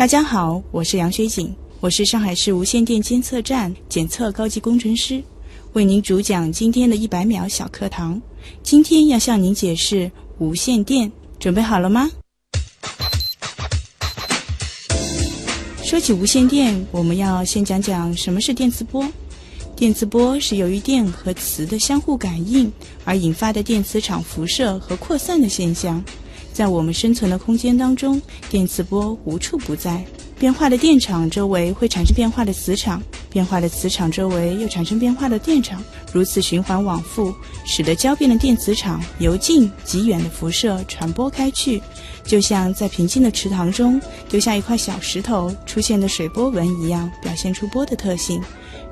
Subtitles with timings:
[0.00, 5.22] 大家好，我是杨雪锦，我是上海市无线电监测站检测高级工程师，
[5.74, 8.18] 为您主讲今天的一百秒小课堂。
[8.62, 12.10] 今天要向您解释无线电，准备好了吗？
[15.84, 19.06] 说起无线电，我们要先讲讲什么是电磁波。
[19.76, 22.72] 电磁波是由于电和磁的相互感应
[23.04, 26.02] 而引发的电磁场辐射和扩散的现象。
[26.52, 30.04] 在我们生存的空间当中，电磁波无处不在。
[30.38, 37.34] 变化的电场周围会产生变化的磁场，变化的磁场周围又产生变化的电场，如此循环往复，
[37.66, 41.82] 使得交变的电磁场由近及远的辐射传播开去，
[42.24, 48.42] 就像在平静的池塘中丢下一块小石头出现的水波纹一样，表现出波的特性。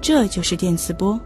[0.03, 1.19] 这就是电磁波。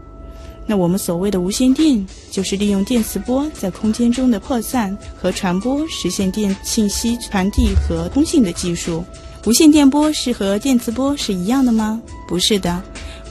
[0.65, 9.03] 那我们所谓的无线电，就是利用电磁波在空间中的扩散和传播，实现电信息传递和通信的技术。
[9.45, 12.01] 无线电波是和电磁波是一样的吗？
[12.27, 12.81] 不是的，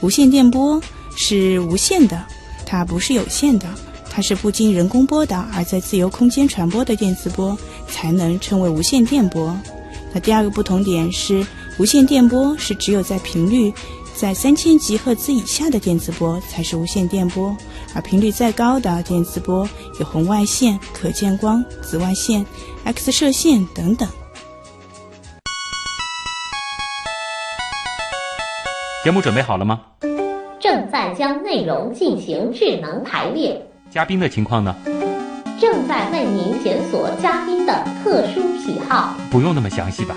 [0.03, 0.79] 无线电波
[1.17, 2.23] 是无限的，
[2.67, 3.67] 它不是有限的，
[4.11, 7.57] 它是不经人工波导而在自由空间传播的电磁波
[7.89, 9.57] 才能称为无线电波。
[10.13, 11.47] 那第二个不同点是，
[11.79, 13.73] 无线电波是只有在频率。
[14.15, 17.57] 在三千吉赫兹以下的电磁波才是无线电波，
[17.95, 19.69] 而频率再高的电磁波
[19.99, 22.45] 有红外线、可见光、紫外线、
[22.85, 24.09] X 射线等等。
[29.03, 29.81] 节目准备好了吗？
[30.61, 33.61] 正在将内容进行智能排列。
[33.91, 34.77] 嘉宾的情况呢？
[35.61, 39.15] 正在为您检索嘉宾的特殊喜好。
[39.31, 40.17] 不用那么详细吧？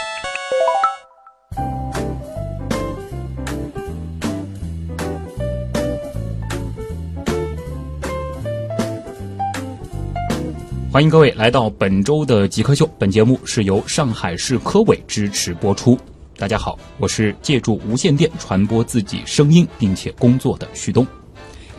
[10.91, 12.85] 欢迎各位来到本周的极客秀。
[12.99, 15.97] 本节目是由上海市科委支持播出。
[16.37, 21.07] 大家好，我是借助无线电传播自己声音并且工作的旭东。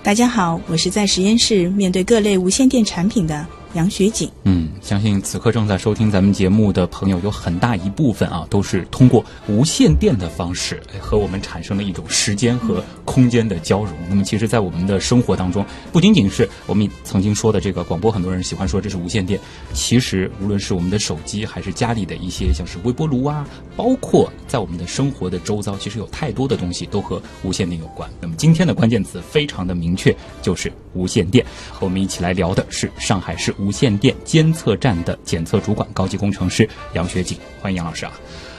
[0.03, 3.47] 大家好，我是在实验室面对各类无线电产品的。
[3.75, 13.95] 杨雪景，嗯，相信此刻正在收听咱们节目的朋友，有很大一部分啊，都是通过无线电的方式和我们产生了一种时间和空间的交融。
[14.11, 19.41] 那么，其实，在我们的生活当中，不仅仅是我们曾经说的这个广播，很多人喜欢说这是无线电。
[19.73, 28.11] 其实，无论是我们的手机，还是家里的一些像是微波炉啊，包括在我们的生活的周遭，其实有太多的东西都和无线电有关。
[28.21, 31.43] 那么，今天的关键词非常的明确，就是无线电。
[31.71, 33.55] 和我们一起来聊的是上海市。
[33.63, 38.13] 无线电监测站的检测主管、高级工程师杨学景，欢迎杨老师啊！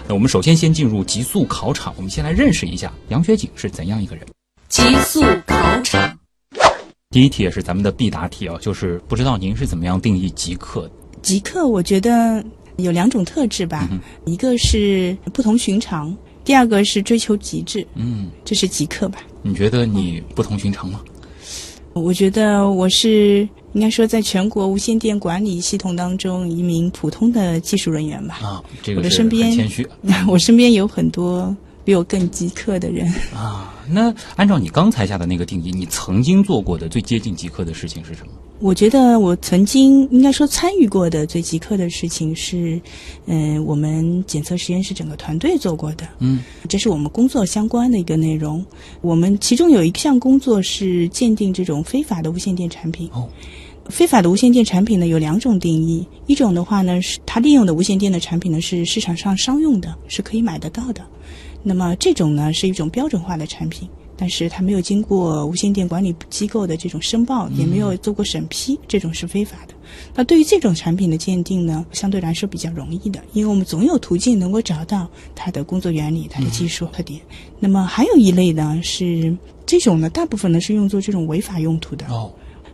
[0.07, 4.25] 那我们首先先进入极速考场，我们先来认识一下杨学景是怎样一个人。
[4.69, 6.17] 极速考场，
[7.09, 10.89] 第一题也是咱们的必答题啊，就是不知道您是怎么样定义极客？
[11.21, 12.43] 极客，我觉得
[12.77, 13.89] 有两种特质吧，
[14.25, 16.15] 一个是不同寻常，
[16.45, 17.85] 第二个是追求极致。
[17.95, 19.19] 嗯，这是极客吧？
[19.41, 21.01] 你觉得你不同寻常吗？
[21.93, 28.39] 我觉得我是应该说，在全国无线电管理系统当中，一名普通的技术人员吧。
[28.41, 29.87] 啊，这个我的身边谦虚。
[30.27, 33.11] 我身边有很多比我更极客的人。
[33.33, 38.31] 啊，那按照你刚才下的那个定义，你曾经做过的最接近极客的事情是什么？
[38.59, 42.79] 我觉得我曾经应该说参与过的最极客的事情是，
[43.25, 48.63] 嗯，我们检测实验室整个团队做过的，嗯，这是我们工作相关的一个内容。
[49.01, 53.09] 我们其中有一项工作是鉴定这种非法的无线电产品。
[53.11, 53.27] 哦，
[53.89, 61.01] 非法的无线电产品呢有两种定义，一种的话呢是它利用的无线电的产品呢是市场上商用的，是可以买得到的，
[61.61, 63.87] 那么这种呢是一种标准化的产品。
[64.15, 69.73] 但是它没有经过无线电管理机构的这种申报，也没有做过审批，这种是非法的。
[70.13, 77.19] 那对于这种产品的鉴定呢，相对来说比较容易的，因为我们总有途径能够找到它的工作原理、它的技术特点。
[77.59, 82.05] 那么还有一类呢，是这种呢，大部分呢是用作这种违法用途的。
[82.07, 82.31] 哦，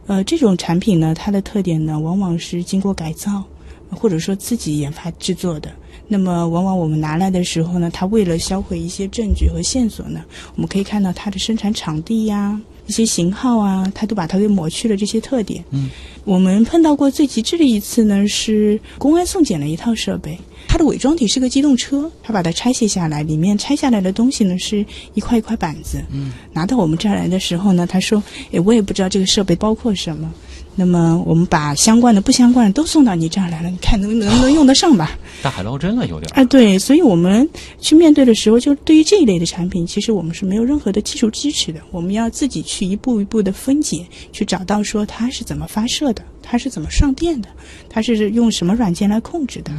[0.09, 3.44] 呃，这种产品呢，它的特点呢，往往是经过改造，
[3.91, 5.69] 或者说自己研发制作的。
[6.07, 10.21] 那么，往往我们拿来的时候呢，它为了销毁一些证据和线索呢，
[10.56, 15.63] 我们可以看到它的生产场地呀、一些型号啊，它都把它给抹去了这些特点。
[15.69, 15.91] 嗯，
[16.25, 20.35] 我们碰到过最极致的一次呢，是公安送检了一套设备，
[20.71, 24.86] 它的伪装体是个机动车，他把它拆卸下来，里面拆下来的东西呢是
[25.16, 26.00] 一块一块板子。
[26.12, 28.21] 嗯，拿到我们这儿来的时候呢，他说
[28.51, 30.31] ：“诶，我也不知道这个设备包括什么。”
[30.75, 35.18] 那么我们把相关的、不相关的都送到你这儿来了，你看能能不能用得上吧？
[35.42, 36.31] 大海捞针了，有点。
[36.33, 37.50] 啊，对，所以我们
[37.81, 47.50] 去面对的时候，就对于这一类的产品，其实我们是没有任何的技术支持的，我们要自己去一步一步的分解，去找到说它是怎么发射的，它是怎么上电的，
[47.88, 49.72] 它是用什么软件来控制的。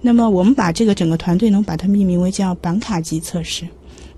[0.00, 3.66] 那么我们把这个整个团队能把它命名为叫板卡级测试。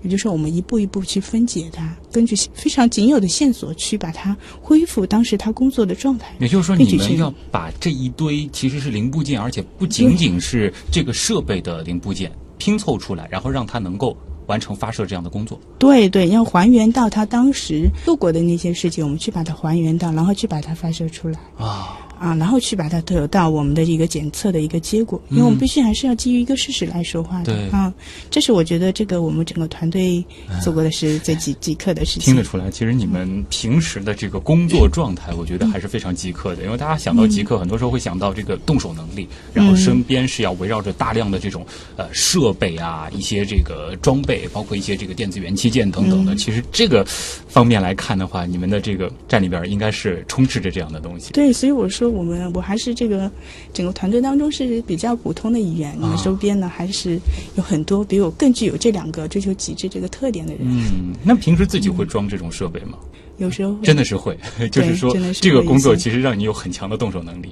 [0.03, 6.27] 也就是说，我们一步一步去分解它，根据非常仅有的线索去把它恢复当时它工作的状态。
[6.37, 14.15] 也就是说，你们要把这一堆其实是零部件，而且不仅仅是这个设备的零部件拼凑出来，然后让它能够
[14.47, 15.59] 完成发射这样的工作。
[15.77, 21.39] 对对，要还原到他当时做过的那些事情，我们去把它还原到，然后去把它发射出来。
[21.57, 21.99] 啊。
[22.17, 27.93] 啊，然后去把它得到我们的一个检测的一个结果，因为我们必须还是要基于一个事实来说话的啊。
[28.31, 30.23] 这是我觉得这个我们整个团队
[30.63, 32.33] 做过的是最极极客的事情。
[32.33, 36.63] 听得出来，其实你们平时的这个工作状态，我觉得还是非常极客的。
[36.63, 41.65] 因为大家想到极客，很多时候会想到这个动手能力，然后身边是要围绕着大量的这种
[41.97, 46.33] 呃设备啊，一些这个装备，包括一些这个电子元器件等等的。
[46.35, 51.33] 其实这个方面来看的话，你们的这个站里边应该是充斥着这样的东西。
[51.33, 52.05] 对，所以我说。
[52.15, 53.29] 我们我还是这个
[53.73, 57.19] 整个团队当中是比较普通的一员，你们周边呢还是
[57.55, 60.61] 有很多比我更具有这两个追求极致这个特点的人。
[60.63, 62.97] 嗯，那平时自己会装这种设备吗？
[63.37, 64.37] 有时候真的是会，
[64.71, 67.51] 就是说这个工作其实让你有很强的动手能力。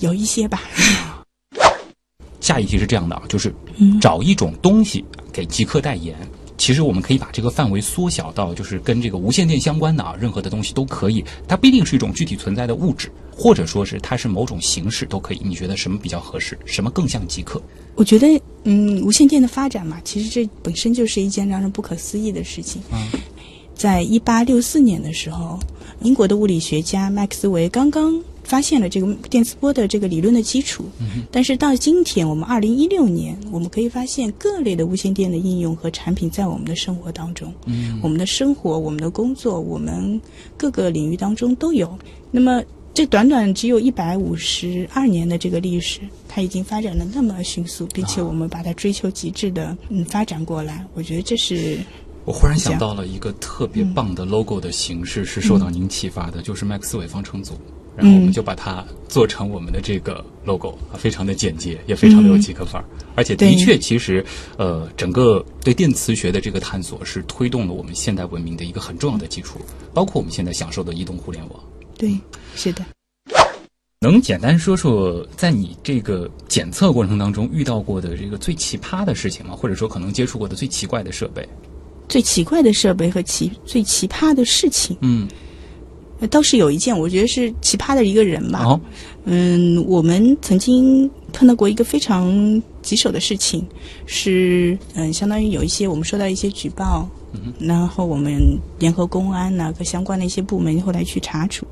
[0.00, 0.60] 有一些吧。
[2.42, 3.54] 下一题是这样的啊，就是
[3.98, 5.02] 找一种东西
[5.32, 6.14] 给极客代言。
[6.58, 11.24] 其实我们可以把这个范围缩小到，就是跟这个无线电相关的啊，任何的东西都可以。
[11.48, 15.40] 它不一定是一种具体存在的物质，或者说是它是某种形式都可以。
[15.42, 16.56] 你觉得什么比较合适？
[16.64, 17.60] 什么更像极客？
[17.96, 22.80] 我觉得，嗯，无线电的发展嘛，其实这本身就是一件让人不可思议的事情。
[22.92, 23.08] 嗯，
[23.74, 25.58] 在一八六四年的时候，
[26.02, 28.22] 英国的物理学家麦克斯韦刚刚。
[28.44, 30.84] 发现了这个电磁波的这个理论的基础，
[31.30, 40.20] 但是到今天，我们二零一六年，我们可以发现各类的无线电的应用和产品在我们的生活当中，嗯我们的生活、我们的工作、我们
[40.56, 41.98] 各个领域当中都有。
[42.30, 42.62] 那么，
[42.92, 51.78] 这短短只有一百五十二年的这个历史，它已经发展的那么迅速，并且我们把它追求极致的嗯发展过来，我觉得这是。
[52.24, 57.54] 我忽然想到了一个特别棒的 logo 的形式，是受到您启发的，就是麦克斯韦方程组。
[57.96, 62.84] 然后我们就把它做成我们的这个 logo 啊，非常的简洁，也非常的有极客范儿。
[63.14, 64.24] 而且的确，其实
[64.56, 69.60] 呃，整个对电磁学的这个探索是推动了我们现代文明的一个很重要的基础，
[69.92, 71.60] 包括我们现在享受的移动互联网。
[71.98, 72.18] 对，
[72.54, 72.82] 是的。
[74.00, 79.54] 能简单说说在你这个检测过程当中遇到过的这个最奇葩的事情吗？
[79.54, 81.46] 或者说可能接触过的最奇怪的设备？
[82.08, 84.96] 最奇怪的设备和奇最奇葩的事情？
[85.02, 85.28] 嗯。
[86.28, 88.80] 倒是有一件，我觉得是奇葩的一个人吧。
[89.24, 93.64] 嗯，我们曾经碰到过一个非常棘手的事情，
[94.06, 97.08] 是嗯，相当于有一些我们收到一些举报。
[97.58, 98.38] 然后我们
[98.82, 101.64] 联合公安呐和相关的一些部门后来去查处，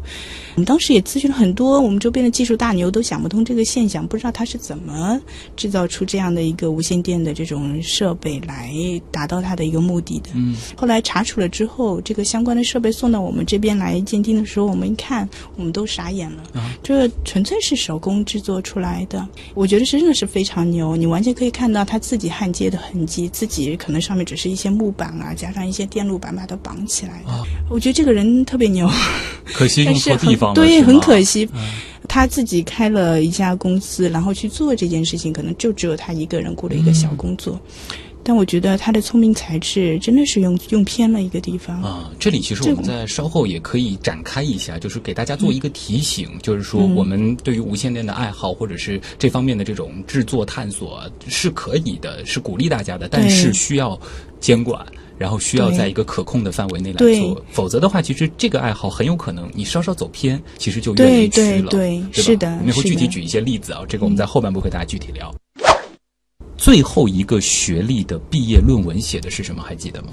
[0.54, 5.20] 我们当时也咨询了很多我们周边的技术大牛，都想不通这个现象，不知道他是怎么
[5.56, 8.72] 制造出这样的一个无线电的这种设备来
[9.10, 10.30] 达到他的一个目的的。
[10.34, 16.44] 嗯，后来查处了之后，这个相关的设备送到我们这边来鉴定的时候，我们一看，我们都傻眼了。
[16.54, 25.50] 啊，这纯粹是手工制作出来的，我觉得真的是非常牛，你完全可以看到他自己焊接的痕迹，自己可能上面只是一些木板啊加。
[25.50, 28.90] 上一些电路板把它绑起来的，我觉得这个人特别牛，
[29.52, 30.54] 可惜用错地方了。
[30.54, 31.48] 对，很可惜，
[32.08, 37.60] 他自己开了一家公司，然后去做这件事情，可能就只有他一个人雇了一个小工作。
[38.22, 41.80] 但我觉得他的聪明才智真的是用用偏了一个地方。
[41.82, 42.10] 啊！
[42.18, 53.98] 这里其实我们在稍后也可以展开一下，就是给大家做一个提醒，就是说我们对于无线电的爱好或者是这方面的这种制作探索是可以的，是鼓励大家的，但是需要
[54.38, 54.84] 监管。
[55.20, 65.30] 然后需要在一个可控的范围内来做，否则的话，其实这个爱好很有可能你稍稍走偏，其实就越离去了，对是的，我们会具体举一些例子啊，这个我们在后半部和大家具体聊。
[66.56, 69.62] 最后一个学历的毕业论文写的是什么？
[69.62, 70.08] 还记得吗？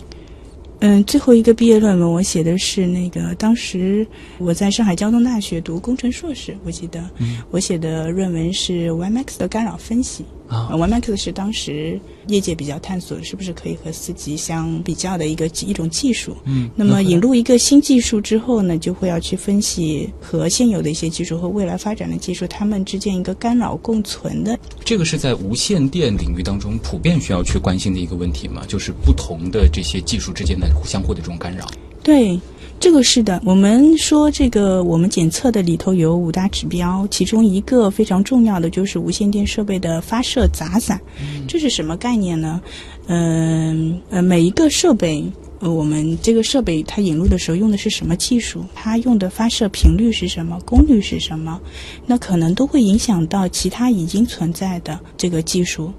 [0.81, 4.05] 嗯，最后一个毕业论文我写的是那个，当时
[4.39, 7.09] 我在上海交通大学读工程硕士，我记得，
[7.49, 10.25] 我写的论文是 WiMAX 的干扰分析。
[10.47, 16.35] 啊，One Max 是当时业界比较探索是不是可以和四级相比较的一个一种技术。
[16.45, 24.57] 嗯，那么引入一个新技术之后呢，就会要去分析和现有的一些技术和未来发展的技术，它们之间一个干扰共存的。
[24.85, 28.63] 这个是在无线电领域当中普遍需要去关心的一个问题嘛？
[28.67, 31.67] 就是不同的这些技术之间的相互的这种干扰。
[32.01, 32.39] 对。
[32.79, 41.01] 这个是的，我们说这个我们检测的里头有五大指标，其中一个非常重要的就是无线电设备的发射杂散。
[41.47, 42.61] 这是什么概念呢？
[43.07, 45.25] 嗯呃，每一个设备，
[45.59, 48.63] 呃，我们这个设备它引入的时候用的是什么技术？
[48.75, 50.59] 它用的发射频率是什么？
[50.63, 51.59] 功率是什么？
[52.05, 55.91] 那可能都会影响到其他已经存在的这个技术。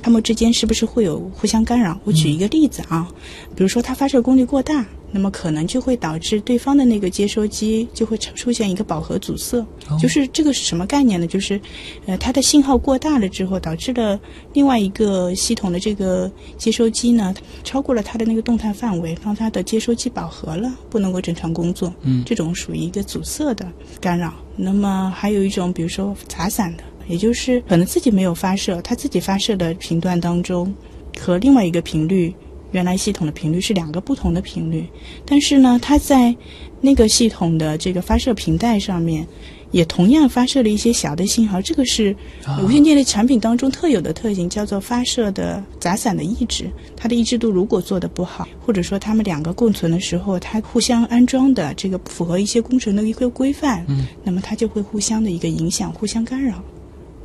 [0.00, 1.98] 它们之间是不是会有互相干扰？
[2.04, 3.08] 我举一个例子啊，
[3.56, 9.64] 比如说它发射功率过大，那么可能就会导致对方的那个接收机就会出出现一个饱和阻塞。
[9.98, 11.26] 就是这个是什么概念呢？
[11.26, 11.60] 就是，
[12.06, 14.20] 呃，它的信号过大了之后，导致了
[14.52, 17.34] 另外一个系统的这个接收机呢，
[17.64, 21.92] 超过了它的那个动态范围，让它的接收机饱和了，不能够正常工作。
[22.02, 23.66] 嗯这种属于一个阻塞的
[24.00, 24.34] 干扰。
[24.56, 30.74] 那么还有一种，比如说杂散的，也就是可能自己没有发射，它自己发射的频段当中
[31.18, 32.34] 和另外一个频率。
[32.72, 34.86] 原来系统的频率是两个不同的频率，
[35.24, 36.34] 但是呢，它在
[36.80, 39.26] 那个系统的这个发射频带上面，
[39.70, 41.60] 也同样发射了一些小的信号。
[41.60, 46.70] 这个是啊无线电的产品当中特有的特性，叫做发射的杂散的抑制。
[46.94, 56.62] 它的抑制度如果做得不好，或者说它们两个共存的时候，它互相安装的这个不符合一些工程的一个规范，嗯，那么它就会互相的一个影响，互相干扰，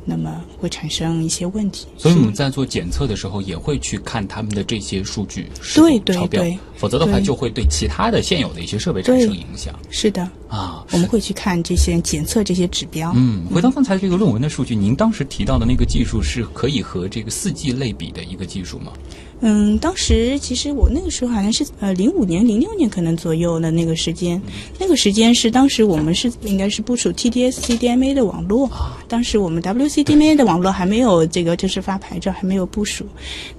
[0.04, 1.86] 那么会产生一些问题。
[1.96, 10.84] 所以我们在做检测的时候，也会去看他们的这些数据是对对否超标对，否则的话就会对其他的现有的一些设备产生影响是的，啊。
[10.92, 13.12] 我们会去看这些检测这些指标。
[13.16, 18.92] 嗯，回到刚才这个论文的数据，您当时提到的那个技术是可以和这个四 G 类比的一个技术吗？
[18.94, 24.40] 嗯，嗯当时其实我那个时候好像是呃零五年、零六年可能左右的那个时间，
[24.78, 28.70] 那个时间是当时我们是应该是部署 TDS CDMA 的网络，
[29.06, 33.04] 当时我们 WCDMA 的网络还没有这个正式发牌照，还没有部署。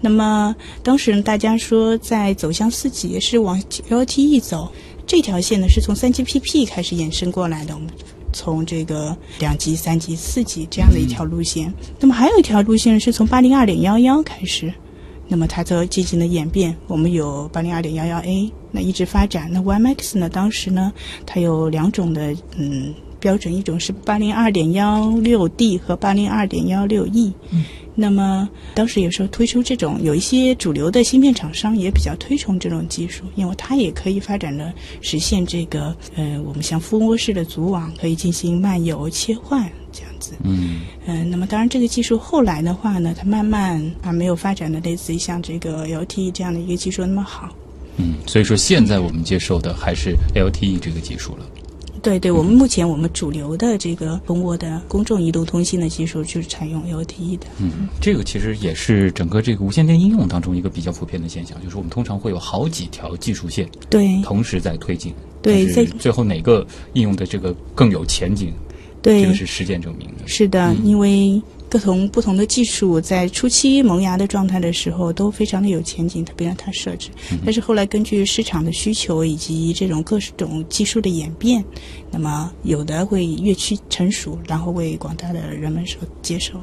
[0.01, 4.71] 那么当时大家说在走向四 G 是往 LTE 走，
[5.05, 7.75] 这条线呢是从三 GPP 开始衍生过来的。
[7.75, 7.89] 我们
[8.33, 14.73] 从这个两级、三级、四级这样的一条路线，那么还有一条路线是从八零二点幺幺开始，
[15.27, 16.75] 那么它就进行了演变。
[16.87, 19.49] 我们有八零二点幺幺 A，那一直发展。
[19.51, 20.93] 那 YMAX 呢，当时呢，
[21.25, 27.33] 它有两种的嗯标准，一种是八零二点幺六 D 和八零二点幺六 E。
[27.95, 28.01] 嗯。
[28.01, 40.33] 那么当时有时候推出这种，有一些主流的芯片厂商也比较推崇这种技术，因为它也可以发展的实现这个呃，我们像蜂窝式的组网，可以进行漫游切换这样子。
[40.43, 47.49] 嗯嗯，那么当然，这个技术后来的话呢，它慢慢啊没有发展的类似于像这个 LTE 这样的一个技术那么好。
[47.97, 51.45] 嗯，所以说现在我们接受的还是 LTE 这个技术了。
[52.05, 57.47] 对对，我们目前我们主流的这个蜂窝的公众移动通信的技术就是采用 LTE 的。
[57.59, 68.53] 嗯，这个其实也是整个这个无线电应用当中一个比较普遍的现象，就是我们通常会有好几条技术线对同时在推进，对在最后哪个应用的这个更有前景，
[69.01, 70.27] 对这个，是实践证明的。
[70.27, 71.41] 是的，因为
[71.75, 77.09] 各同不同的技术在初期萌芽的状态的时候都非常的有前景，特别让它设置。
[77.43, 81.61] 但是后来根据市场的需求以及这种各种技术的演变，
[82.09, 86.53] 那么有的会越趋成熟，然后为广大的人们所接受。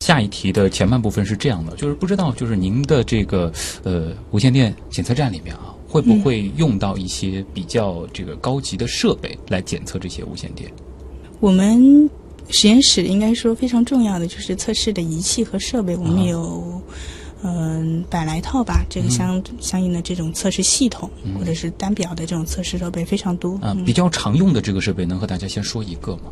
[0.00, 3.52] 下一题的前半部分是这样的，就是不知道就是您的这个
[3.84, 10.68] 呃无线电检测站里面啊，会不会用到一些比较这个高级的设备来检测这些无线电？
[11.38, 12.10] 我们
[12.48, 16.80] 实验室应该说非常重要的就是测试的仪器和设备，我们有。
[17.46, 23.56] 嗯，百来套吧，这个相、相应的这种测试系统、或者是单表的这种测试设备非常多。
[23.56, 23.84] 啊、嗯。
[23.84, 26.22] 比较常用的这个设备能和大家先说一个吗？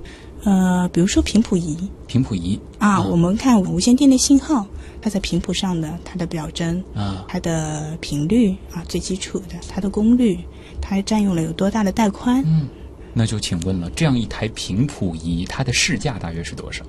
[0.45, 1.76] 呃，比如说频谱仪。
[2.07, 2.59] 频谱仪。
[2.78, 4.66] 啊，我们看无线电的信号，
[5.02, 10.38] 它在频谱上的它的表征、啊，它的频率啊，最基础的它的功率，
[10.81, 12.66] 它占用了有多大的带宽，嗯，
[13.14, 16.85] 那就请问了，这样一台频谱仪它的市价大约是多少？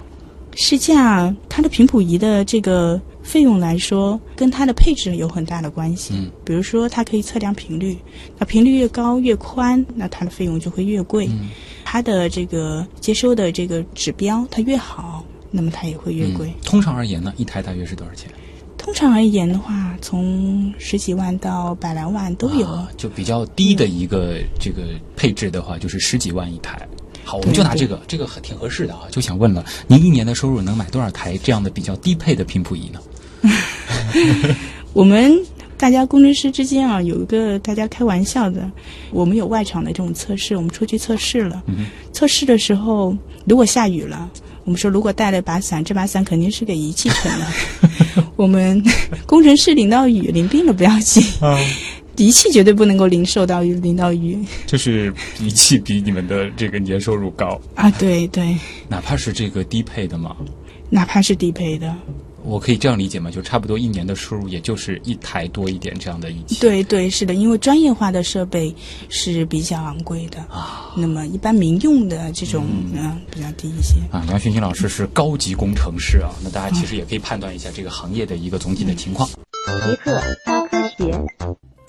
[0.55, 6.13] 市价它的频谱仪的这个费用来说，跟它的配置有很大的关系。
[6.15, 7.97] 嗯，比如说它可以测量频率，
[8.37, 11.27] 那频率越高越宽，那它的费用就会越贵。
[11.27, 11.49] 嗯
[11.85, 16.47] 它的这个接收的这个指标它越好，那么它也会越贵。
[16.47, 18.31] 嗯通常而言呢，一台大约是多少钱？
[18.83, 22.67] 通常而言的话，从十几万到百来万都有。
[22.67, 24.83] 啊就比较低的一个这个
[25.15, 26.85] 配置的话，就是十几万一台。
[27.23, 29.03] 好，我们就拿这个，这个很挺合适的啊。
[29.09, 32.99] 就想问了，您一年的收入能买多少台这样的比较低配的频谱仪呢？
[34.91, 35.33] 我们
[35.77, 38.69] 大家工程师之间啊，有一个大家开玩笑的，
[39.11, 41.63] 我们有外场的这种测试，我们出去测试了。
[41.67, 44.29] 嗯测试的时候，如果下雨了，
[44.63, 48.23] 我们说如果带了把伞，这把伞肯定是给仪器撑的。
[48.35, 48.83] 我们
[49.25, 51.23] 工程师淋到雨淋病了不要紧，
[52.15, 57.89] 仪器绝对不能够淋受到雨淋到雨就是仪器比你们的这个年收入高，啊！
[57.91, 58.55] 对对，
[58.87, 60.35] 哪怕是这个低配的嘛。
[60.89, 61.95] 哪怕是低配的，
[62.45, 63.31] 我可以这样理解吗？
[63.31, 66.59] 就差不多一年的收入，也就是一台多一点这样的仪器。
[66.59, 68.75] 对对是的，因为专业化的设备
[69.07, 70.91] 是比较昂贵的啊。
[70.95, 73.95] 那么一般民用的这种嗯、比较低一些。
[74.11, 79.27] 啊，杨学新老师是高级工程师啊，那大家其实也可以判断一下这个行业的一个总体的情况。
[79.29, 81.25] 极客高科学，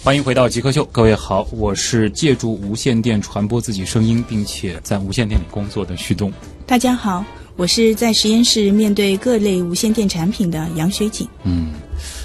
[0.03, 6.33] 欢迎回到极客秀，各位好，我是借助无线电传播自己声音，并且在无线电里工作的旭东。
[6.65, 7.25] 大家好，
[7.57, 11.29] 我是在实验室面对各类无线电产品的杨学景。
[11.45, 11.69] 嗯，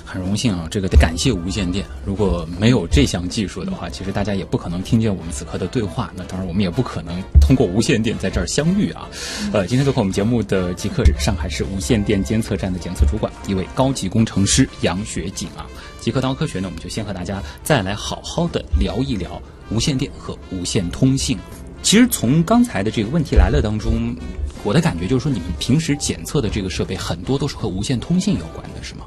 [0.03, 1.85] 很荣幸啊，这个得感谢无线电。
[2.03, 6.11] 如果没有这项技术的话，其实大家也不可能听见我们此刻的对话。
[6.15, 9.07] 那当然，我们也不可能通过无线电在这儿相遇啊。
[9.53, 15.67] 呃，今天做客我们节目的极客是上海市无线电监测站的检测主管，一位高级工程师杨学景啊。
[15.99, 21.37] 极客刀科学呢，我们就先和大家再来好好的聊一聊无线电和无线通信。
[21.81, 24.15] 其实从刚才的这个问题来了当中，
[24.63, 29.05] 我的感觉就是说，你们平时检测的这个设备很多都是和无线通信有关的，是吗？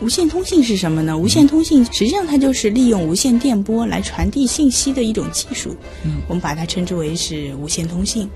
[0.00, 1.16] 无线通信是什么呢？
[1.16, 8.28] 无线通信实际上它就是利用无线电波来传递信息的一种技术，嗯我们把它称之为是无线通信。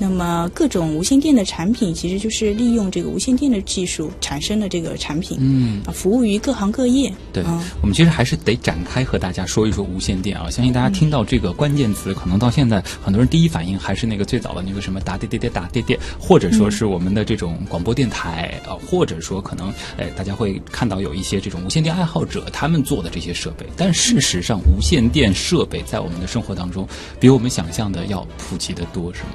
[0.00, 7.12] 那么各种无线电的产品，其实就是利用这个无线电的技术产生的这个产品，嗯啊，服务于各行各业。
[7.34, 10.48] 对嗯，我们其实还是得展开和大家说一说无线电啊。
[10.50, 23.66] 相信大家听到这个关键词，可能到现在很多人第一反应还是那个最早的那个什么打滴滴滴打滴滴，或者说是我们的这种广播电台啊，或者说可能哎大家会看到有一些这种无线电爱好者他们做的这些设备。
[23.76, 26.88] 但事实上，无线电设备在我们的生活当中，
[27.20, 29.30] 比我们想象的要普及的多，是吗？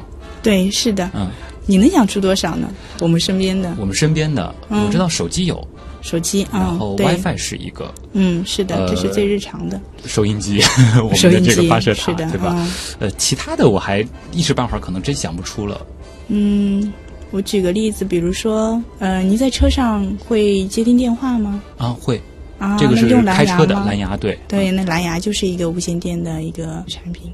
[0.45, 1.09] 对，是的。
[1.13, 1.29] 嗯，
[1.65, 2.69] 你能想出多少呢？
[3.01, 5.67] 我们身边的我们身边的嗯我知道手机有，
[6.01, 9.81] 手机啊，然后对 WiFi 是一个，嗯，是的，呃这是最日常的。
[10.05, 10.61] 收音机，
[11.01, 12.49] 我们的这个机发射塔，是的对吧？
[12.49, 12.67] 啊
[12.99, 15.81] 呃，其他的我还一时半会儿可能真想不出了。
[16.27, 16.93] 嗯，
[17.31, 21.61] 我举个例子，比如说，呃，您在车上会接听电话吗？
[21.77, 22.21] 啊，会，
[22.57, 27.31] 啊，这个是那用蓝牙开车的吗蓝牙，对，对，那蓝牙就是一个无线电的一个产品，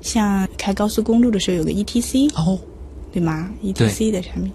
[0.00, 2.58] 像开高速公路的时候有个 ETC，哦，
[3.12, 4.50] 对吗？ETC 的产品，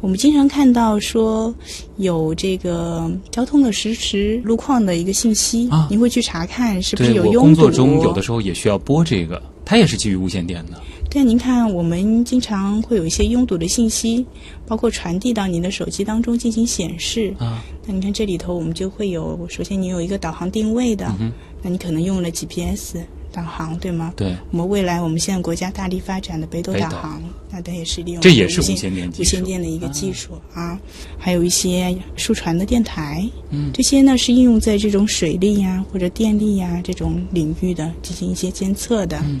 [0.00, 1.54] 我们经常看到说
[1.98, 7.40] 有这个交通的实时路况的一个信息，啊您会去查看是不是有拥堵。
[7.40, 10.80] 工作中有的时候也需要播这个，它也是基于无线电的。
[11.10, 14.24] 对，您看，我们经常会有一些拥堵的信息，
[14.66, 17.34] 包括传递到您的手机当中进行显示。
[17.38, 22.98] 啊，那你看这里头，我们就会有，首先你有一个导航定位的，嗯那你可能用了 GPS
[23.32, 24.12] 导航，对吗？
[24.16, 30.78] 对，我们未来我们现在国家大力发展的北斗导航，那它也是利用这也是无线电无线电的一个技术啊。
[31.18, 39.18] 还有一些数传的电台，嗯这些呢是应用在这种水利呀或者电力呀这种领域的进行一些监测的。
[39.24, 39.40] 嗯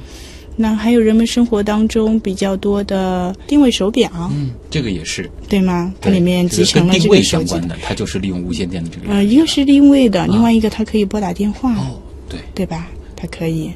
[0.60, 5.94] 那还有人们生活当中比较多的定位手表，嗯，这个也是，对吗？
[6.00, 7.22] 它里面集成了这个跟定位。
[7.22, 9.08] 相关的，它就是利用无线电的这个。
[9.14, 11.72] 呃，一个是定位的，另外一个它可以拨打电话。
[11.74, 12.88] 哦，对，对吧？
[13.14, 13.70] 它可以。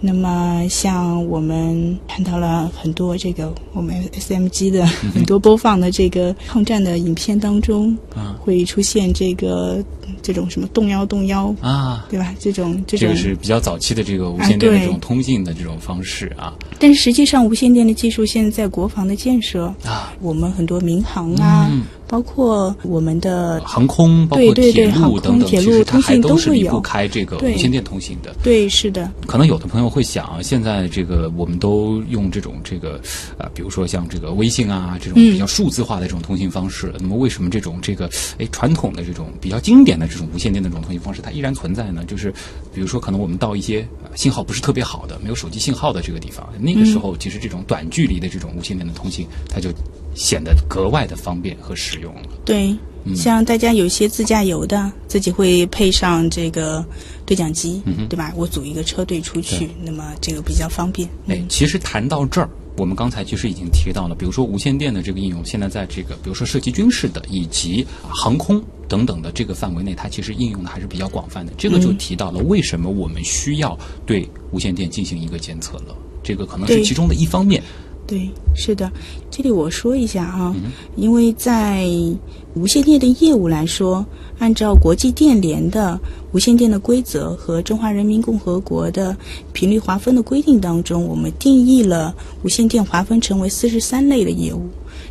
[0.00, 8.36] 那么，像我们看到了很多这个我们 SMG 的很多播放的这个抗战的影片当中，啊。
[8.40, 9.84] 会出现这个
[10.22, 12.34] 这种什么动摇动摇，啊，对吧？
[12.38, 16.54] 这种这种这个，是比较早期的这个无线电的这种通信的这种方式啊。
[16.78, 28.34] 但是实际上无线电的技术现在在国防的建设，啊，我们很多民航啊，嗯包括我们的航空包括铁路等等，其实它还都是离不开这个无线电通信的。
[28.42, 33.00] 对，是的，可能有的朋友会想，现在这个我们都用这种这个
[33.36, 42.02] 呃，比如说像这个微信啊这种嗯比较数字化的这种通信方式，那么为什么这种这个哎传统的这种比较经典的这种无线电的这种通信方式它依然存在呢？
[42.04, 42.32] 就是
[42.72, 49.70] 比如说可能我们到一些、呃信号不是特别好的、没有手机信号的这个地方，那个时候其实这种短距离的这种无线电的通信，它就
[50.18, 52.22] 显得格外的方便和实用了。
[52.44, 56.84] 对，嗯像大家有一些自驾游的，自己会配上这个
[57.24, 58.32] 对讲机，嗯对吧？
[58.36, 61.08] 我组一个车队出去，那么这个比较方便。
[61.28, 71.52] 哎嗯，其实谈到这儿，我们刚才其实已经提到了，比如说无线电的这个应用，现在在这个比如说涉及军事的以及啊航空等等的这个范围内，它其实应用的还是比较广泛的。
[71.56, 75.96] 这个就提到了为什么我们需要对无线电进行一个监测了。
[76.24, 77.62] 这个可能是其中的一方面。
[78.08, 78.90] 对，是的。
[79.30, 81.86] 这里我说一下啊，嗯因为在
[82.54, 84.04] 无线电的业务来说，
[84.38, 86.00] 按照国际电联的
[86.32, 89.14] 无线电的规则和中华人民共和国的
[89.52, 94.66] 频率划分的规定当中，我们定义了无线电划分成为四十三类的业务。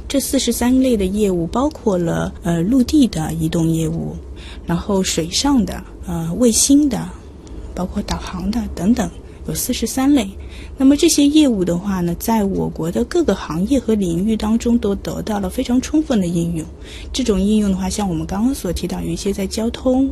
[0.08, 4.16] 这四十三类的业务包括了呃陆地的移动业务，
[4.66, 7.08] 然后水上的、呃卫星的，
[7.76, 9.08] 包括导航的等等，
[9.48, 10.28] 有四十三类。
[10.78, 16.66] 那么这些业务的话呢，在我国的各个行业和领域当中都得到了非常充分的应用。
[17.12, 20.10] 这种应用的话，像我们刚刚所提到，有一些在交通，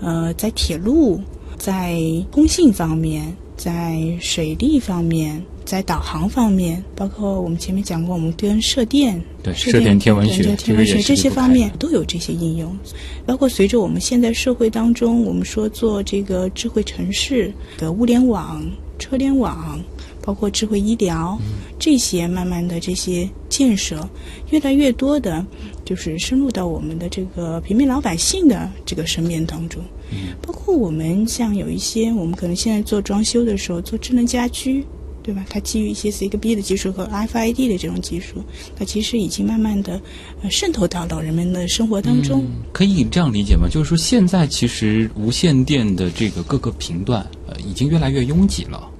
[0.00, 1.20] 呃，在铁路，
[1.56, 2.00] 在
[2.32, 12.76] 通信方面，在水利方面，在导航方面，包括我们前面讲过，我们跟射电、对射电天文学天文学这些方面都有这些应用。
[13.24, 18.64] 包括随着我们现在社会当中，我们说做这个智慧城市的物联网、
[18.98, 19.78] 车联网，
[20.22, 21.38] 包括智慧医疗，
[21.78, 24.08] 这些慢慢的这些建设，
[24.50, 25.44] 越来越多的，
[25.84, 29.82] 就是深入到我们的这个平民老百姓的这个身边当中。
[30.42, 34.84] 包括我们像有一些，我们可能现在做装修的时候做智能家居。
[35.22, 35.44] 对吧？
[35.50, 38.42] 它基于一些 CGB 的技术和 RFID 的这种技术，
[38.74, 40.00] 它其实已经慢慢的
[40.42, 42.46] 呃渗透到到人们的生活当中。
[42.72, 43.68] 可以这样理解吗？
[43.70, 48.90] 就是说，现在其实无线电的这个各个频段，呃，已经越来越拥挤了。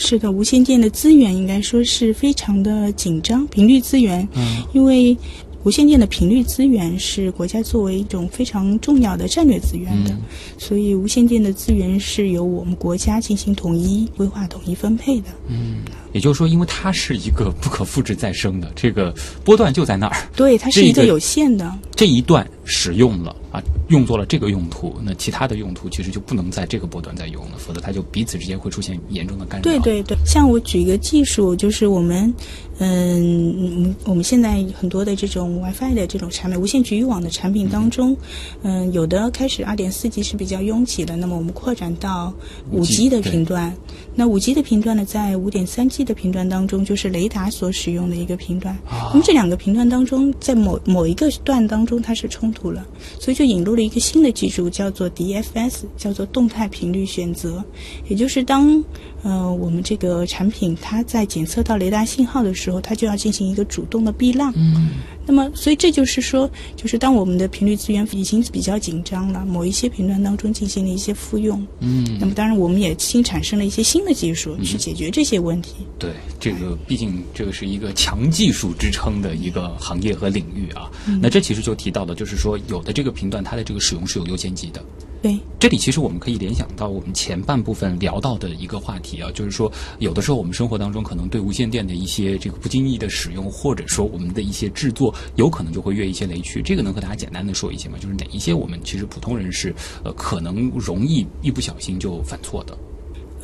[0.00, 5.14] 是的，无线电的资源应该说是非常的紧张，频率资源，嗯，因为
[5.64, 10.20] 无线电的频率资源是国家作为一种非常重要的战略资源的，嗯
[10.56, 15.26] 所以无线电的资源是由我们国家进行统一规划、统一分配的。
[15.48, 21.72] 嗯也就是说，因为它是一个不可复制再生的，这个波段就在那儿， 对，它是一个有限的。
[21.94, 29.62] 这一段使用了啊，用作了这个用途，那其他的用途其实就不能在这个波段再用了，否则它就彼此之间会出现严重的干扰。
[29.62, 32.34] 对对对，像我举一个技术，就是我们，
[32.80, 38.16] 嗯，嗯我们现在很多的这种 WiFi 的这种产品，无线局域网的产品当中，
[38.62, 42.32] 嗯，有的开始二点四 G 是比较拥挤的，那么我们扩展到
[42.72, 43.72] 5 5G 的频段。
[44.14, 48.76] 那五 G 的频段呢，在五点三 G 的频段当中，就是雷达所使用的一个频段。
[48.88, 52.86] 那么这两个频段当中，在某某一个段当中它是冲突了，
[53.18, 57.62] 所以就引入了一个新的技术，叫做 DFS，叫做动态频率选择。
[58.08, 58.82] 也就是当
[59.22, 64.52] 嗯我们这个产品它在检测到雷达信号的时候，它就要进行一个主动的避浪。
[64.56, 64.90] 嗯，
[65.30, 75.86] 那么，所以这就是说，就是当我们的频率资源已经比较紧张了，某一些频段当中进行了一些复用，嗯，那么当然我们也新产生了一些新的技术去解决这些问题。
[76.00, 80.90] 对，这个毕竟这个是一个强技术支撑的一个行业和领域啊。
[81.22, 84.84] 那这其实就提到了，就是说有的这个频段它的这个使用是有优先级的。
[85.22, 96.62] 对，这里其实我们可以联想到我们前半部分聊到的一个话题啊，就是说有的时候我们生活当中可能对无线电的一些这个不经意的使用，或者说我们的一些制作，有可能就会越一些雷区。
[96.62, 97.98] 这个能和大家简单的说一些吗？
[98.00, 102.78] 就是哪一些我们其实普通人是呃可能容易一不小心就犯错的。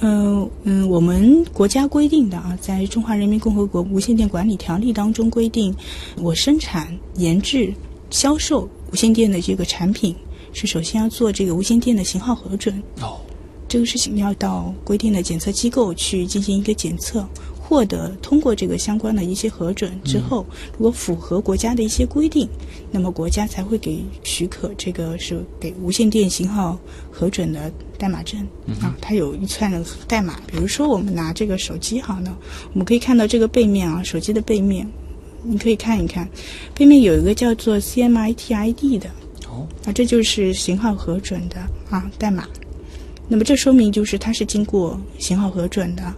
[0.00, 5.74] 嗯嗯，我们国家规定的啊，在《中华人民共和国无线电管理条例》当中规定，
[6.18, 7.72] 我生产、研制、
[8.10, 10.14] 销售无线电的这个产品，
[10.52, 12.82] 是首先要做这个无线电的型号核准。
[13.00, 13.18] 哦，
[13.66, 17.26] 这个事情要到规定的检测机构去进行一个检测，
[17.68, 20.46] 获得通过这个相关的一些核准之后，
[20.78, 22.48] 如果符合国家的一些规定，
[22.92, 26.78] 那么国家才会给许可，这个是给无线电信号
[27.10, 28.40] 核准的代码证、
[28.80, 30.40] 啊，它有一串的代码。
[30.46, 32.36] 比如说我们拿这个手机好呢，
[32.72, 34.88] 我们可以看到这个背面啊，手机的背面，
[35.42, 36.28] 你可以看一看，
[36.72, 39.10] 背面有一个叫做 CMITID 的。
[39.48, 41.56] 哦，啊，这就是型号核准的
[41.90, 42.46] 啊代码。
[43.26, 46.14] 那么这说明就是它是经过型号核准的。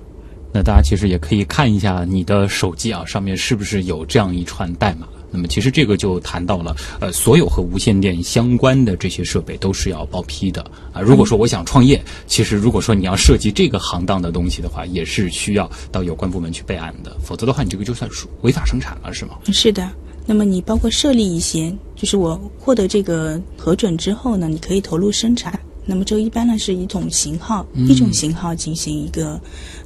[0.58, 5.06] 那大家其实也可以看一下你的手机啊，上面是不是有这样一串代码。
[5.30, 10.60] 那么其实这个就谈到了，呃，所有和无线电相关的这些设备都是要报批的
[10.92, 11.00] 啊。
[11.00, 19.38] 如果说我想创业，其实如果说你要涉及这个行当的东西的话，也是需要到有关部门去备案的，否则的话，你这个就算属违法生产了，是吗？
[19.52, 19.88] 是的。
[20.26, 25.56] 那么你包括设立一些，就是我获得这个核准之后呢，你可以投入生产。
[25.90, 29.40] 那么这个一般呢是一种型号，一种型号进行一个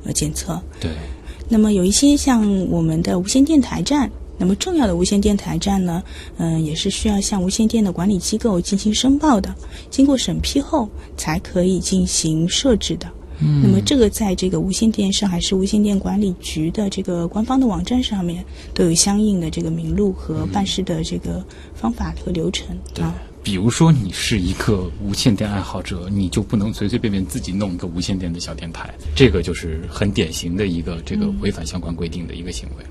[0.05, 0.61] 呃检测。
[0.81, 0.91] 对，
[1.49, 6.03] 那么有一些像我们的无线电台站，那么重要的无线电台站呢，
[6.39, 9.55] 嗯、也是需要向无线电的管理机构进行申报的，
[9.91, 13.07] 经过审批后才可以进行设置的。
[13.39, 23.15] 嗯，那么这个在这个无线电上海市无线电管理局的这个官方的网站上面都有相应的这个名录和办事的这个方法和流程对啊。
[23.43, 32.91] 比如说你是一个无线电爱好者，你就不能随随便便自己弄一个无线电的小电台，这个就是很典型的一个这个违反相关规定的一个行为了。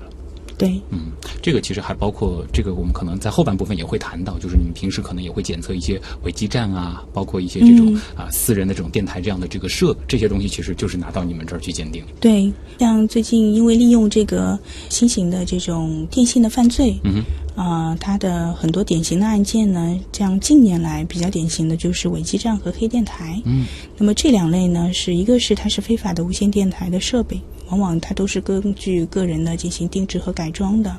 [0.58, 1.10] 对，嗯，
[1.40, 12.04] 这个其实还包括这个，我们可能在后半部分也会谈到，就是你们平时可能也会检测一些伪基站啊，包括一些这种、啊私人的这种电台这样的这个设这些东西，其实就是拿到你们这儿去鉴定。
[12.20, 14.56] 对，像最近因为利用这个
[14.88, 17.24] 新型的这种电信的犯罪，嗯
[17.56, 23.40] 哼，啊，它的很多典型的案件呢，像近年来比较典型的就是伪基站和黑电台。
[23.44, 23.66] 嗯，
[23.98, 30.96] 那么这两类呢，是一个是它是非法的无线电台的设备，往往它都是根据个人的进行定制和改装的，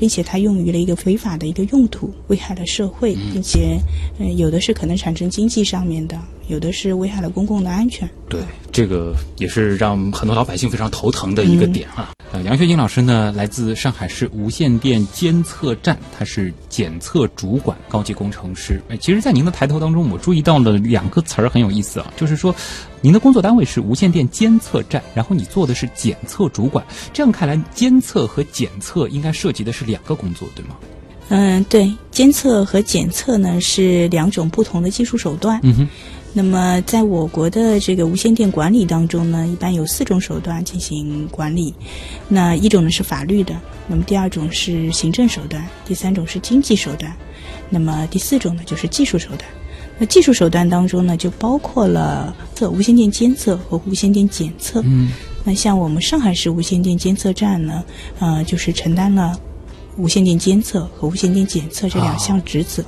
[0.00, 3.78] 并且它用于了一个非法的一个用途，危害了社会，并且
[4.18, 8.08] 嗯、有的是可能产生经济上面的，有的是危害了公共的安全。
[8.26, 8.40] 对，
[8.72, 12.12] 这个也是让很多老百姓非常头疼的一个点啊。
[12.32, 18.80] 呃，杨学英老师呢，来自上海市无线电监测站，他是检测主管高级工程师。
[18.88, 22.54] 哎，其实，在您的抬头当中，我注意到了两个词儿很有意思啊，就是说，
[23.02, 26.84] 您的工作单位是无线电监测站，然后你做的是检测主管。
[27.12, 30.76] 这样看来，监测和检测应该涉及的是两个工作，对吗？
[31.30, 35.58] 嗯，对，监测和检测呢是两种不同的技术手段。
[35.62, 35.88] 嗯哼。
[36.32, 41.74] 那么，在我国的这个无线电管理当中呢，一般有四种手段进行管理。
[42.28, 43.56] 那一种呢是法律的，
[43.88, 47.12] 那么第二种是行政手段，第三种是经济手段，
[47.68, 49.40] 那么第四种呢就是技术手段。
[50.00, 54.82] 那技术手段当中呢，就包括了测无线电监测和无线电检测。
[54.84, 55.12] 嗯。
[55.44, 57.84] 那像我们上海市无线电监测站呢，
[58.18, 59.38] 呃，就是承担了
[59.96, 62.82] 无线电监测和无线电检测这两项职责。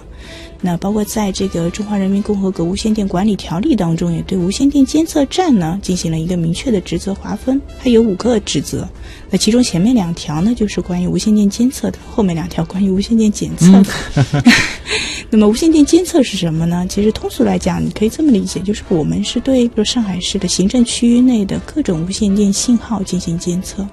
[0.65, 8.89] 那包括在这个《中华人民共和国无线电管理条例》当中，也对无线电监测站呢进行了一个明确的职责划分，它有五个职责。
[9.29, 14.45] 那其中前面两条呢就是关于无线电监测的，后面两条关于无线电检测的。
[15.31, 16.87] 那么无线电监测是什么呢？
[16.89, 23.85] 其实通俗来讲，你可以这么理解，就是我们是对比如上海市的行政区域内的各种无线电信号进行监测。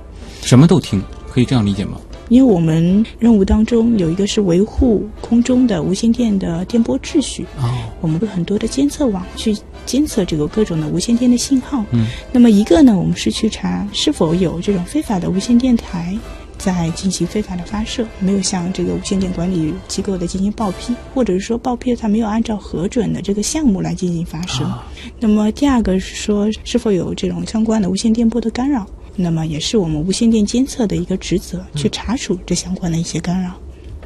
[0.43, 1.01] 什么都听，
[1.31, 1.99] 可以这样理解吗？
[2.29, 7.69] 因为我们任务当中有一个是维护空中的无线电的电波秩序，哦，
[8.01, 11.83] 我们有很多的监测网去监测这个各种的无线电的信号。
[11.91, 16.17] 嗯，那么一个呢，我们是去查是否有这种非法的无线电台
[16.57, 24.63] 在进行非法的发射，没有向这个无线电管理机构的进行报批，或者是说报批它没有按照核准的这个项目来进行发射。
[24.63, 24.85] 啊
[25.19, 28.85] 那么第二个是说是否有这种相关的无线电波的干扰。
[29.15, 33.55] 那么也是我们无线电监测的一个职责，去查处这相关的一些干扰。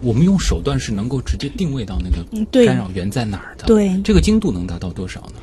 [0.02, 3.66] 我们用手段是能够直接定位到那个干扰源在哪儿的。
[3.66, 5.34] 对这个精度能达到多少呢？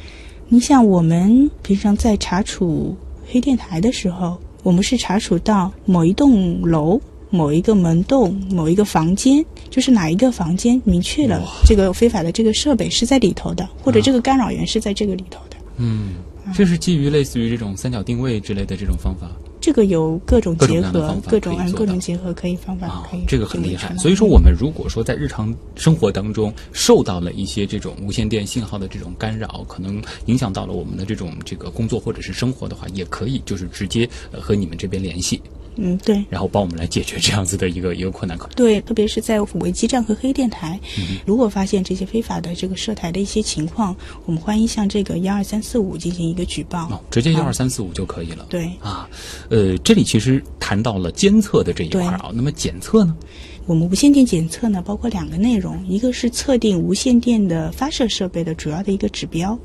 [0.48, 2.96] 你像我们平常在查处
[3.26, 15.56] 黑电台的时候，我们是查处到某一栋楼、某一个门洞、某一个房间，就是哪一个房间明确了这个非法的这个设备是在里头的，或者这个干扰源是在这个里头的。
[15.76, 16.16] 嗯，
[16.52, 23.94] 这是基于类似于这种三角定位之类的这种方法这个有各种结合各种按各种结合可以方法啊可以，这个很厉害。
[23.98, 35.42] 所以说，我们如果说在日常生活当中受到了一些这种无线电信号的这种干扰，可能影响到了我们的这种这个工作或者是生活的话，也可以就是直接呃和你们这边联系，
[35.80, 36.22] 嗯，对。
[36.28, 38.38] 然后帮我们来解决这样子的一个 一个困难。
[38.54, 46.84] 对，特别是在伪基站和黑电台，嗯如果发现这些非法的这个涉台的一些情况，我们欢迎向这个幺二三四五进行一个举报。
[46.90, 48.46] 哦，直接幺啊二三四五就可以了。
[48.48, 49.08] 对，啊，
[49.48, 53.16] 呃，这里其实谈到了监测的这一块啊，那么检测呢？
[53.66, 59.56] 我们无线电检测呢，包括两个内容，一个是测定无线电的发射设备的主要的一个指标，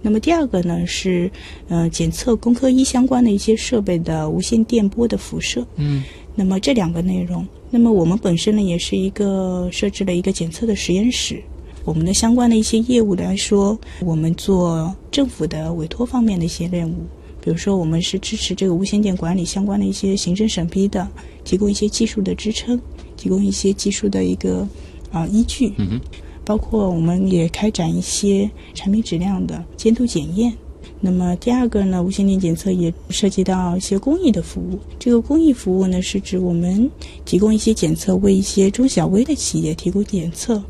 [0.00, 1.28] 那么第二个呢是
[1.68, 5.66] 呃检测工科一相关的一些设备的无线电波的辐射。
[5.74, 6.04] 嗯，
[6.36, 11.42] 那么这两个内容，那么我们本身呢也是一个设置了一个检测的实验室。
[11.84, 17.06] 我们的相关的一些业务来说，我们做政府的委托方面的一些任务，
[17.40, 21.08] 比如说我们是支持这个无线电管理相关的一些行政审批的，
[21.44, 22.80] 提供一些技术的支撑，
[23.16, 24.66] 提供一些技术的一个
[25.10, 26.00] 啊、依据，嗯，
[26.44, 30.52] 包括我们也开展一些产品质量的监督检验。
[31.00, 34.76] 那么第二个呢，无线电检测也涉及到一些公益的服务。
[34.98, 36.90] 这个公益服务呢，是指我们
[37.24, 40.60] 提供一些检测，为一些中小微的企业提供检测，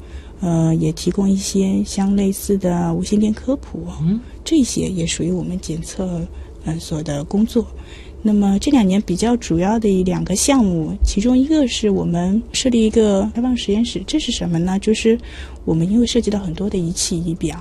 [0.40, 6.20] 呃，也提供一些相类似的无线电科普，嗯，这些也属于我们检测
[6.68, 7.66] 呃所的工作。
[8.20, 14.78] 那么这两年比较主要的一两个项目，其中一个是我们设立一个开放实验室，这是什么呢？
[14.81, 15.16] 就是
[15.64, 17.57] 我们因为涉及到很多的仪器仪表，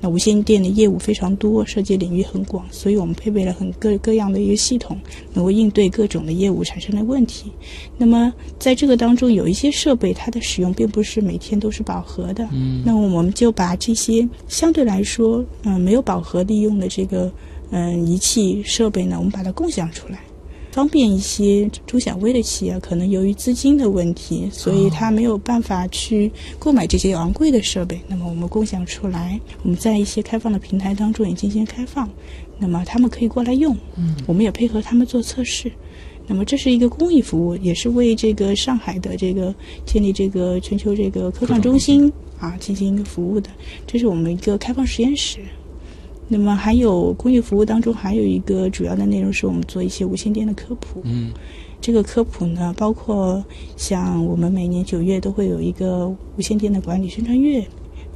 [0.00, 4.98] 那无线电的业务非常多，涉及领域很广，所以我们配备了很各各样的一个系统，
[5.34, 7.52] 能够应对各种的业务产生的问题。
[7.98, 17.30] 那么在这个当中，有一些设备它的使用并不是每天都是饱和的，嗯，那我们就把这些相对来说，嗯、没有饱和利用的这个
[17.70, 20.20] 嗯、仪器设备呢，我们把它共享出来。
[20.70, 28.00] 方便一些中小微的企业，可能由于资金的问题，所以他没有办法去购买这些昂贵的设备。
[28.06, 32.08] 那么我们共享出来，我们在一些开放的平台当中也进行开放，
[32.58, 35.72] 那么他们可以过来用，嗯，我们也配合他们做测试。
[36.28, 39.52] 那么这是一个公益服务，也是为这个上海的这个
[39.84, 43.50] 建立这个全球这个科创中心啊进行一个服务的。
[43.86, 45.40] 这是我们一个开放实验室。
[46.28, 51.00] 那么还有公益服务当中还有一个主要的内容是我们做一些无线电的科普。
[51.04, 51.32] 嗯，
[51.80, 53.42] 这个科普呢，包括
[53.76, 57.64] 像我们每年九月都会有一个无线电的管理宣传月。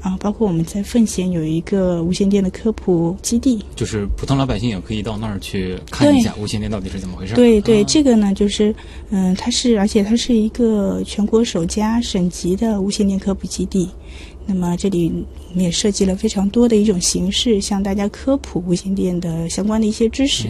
[0.01, 7.37] 啊，包括我们在奉贤有一个无线电的科普基地，就是普通老百姓也可以到那儿去看一下无线电到底是怎么回事。
[7.37, 8.75] 对对，这个呢，就是
[9.11, 13.89] 嗯，它是而且它是一个全国首家省级的无线电科普基地。
[14.47, 15.13] 那么这里
[15.51, 20.49] 我们也设计了非常多的一种形式，向大家科普无线电的相关的一些知识。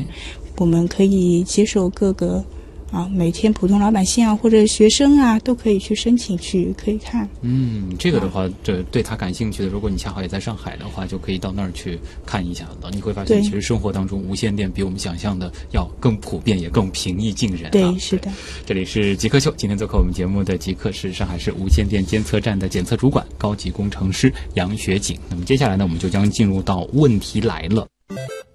[0.57, 2.45] 我们可以接受各个。
[2.93, 7.27] 啊，每天普通老百姓啊，或者学生啊，都可以去申请去可以看。
[7.41, 12.91] 嗯，这个的话，这对他感兴趣的，如果你恰好也在上海的话，就可以到那儿去看一下了。
[12.93, 17.71] 你会发现，其实生活当中无线电比我们想象的要更普遍，也更平易近人。
[17.71, 18.31] 对，是的。
[18.67, 25.19] 这里是极客秀，今天做客我们节目的极客是上海市无线电监测站的检测主管、高级工程师杨学景。
[25.31, 27.89] 那么接下来呢，我们就将进入到问题来了。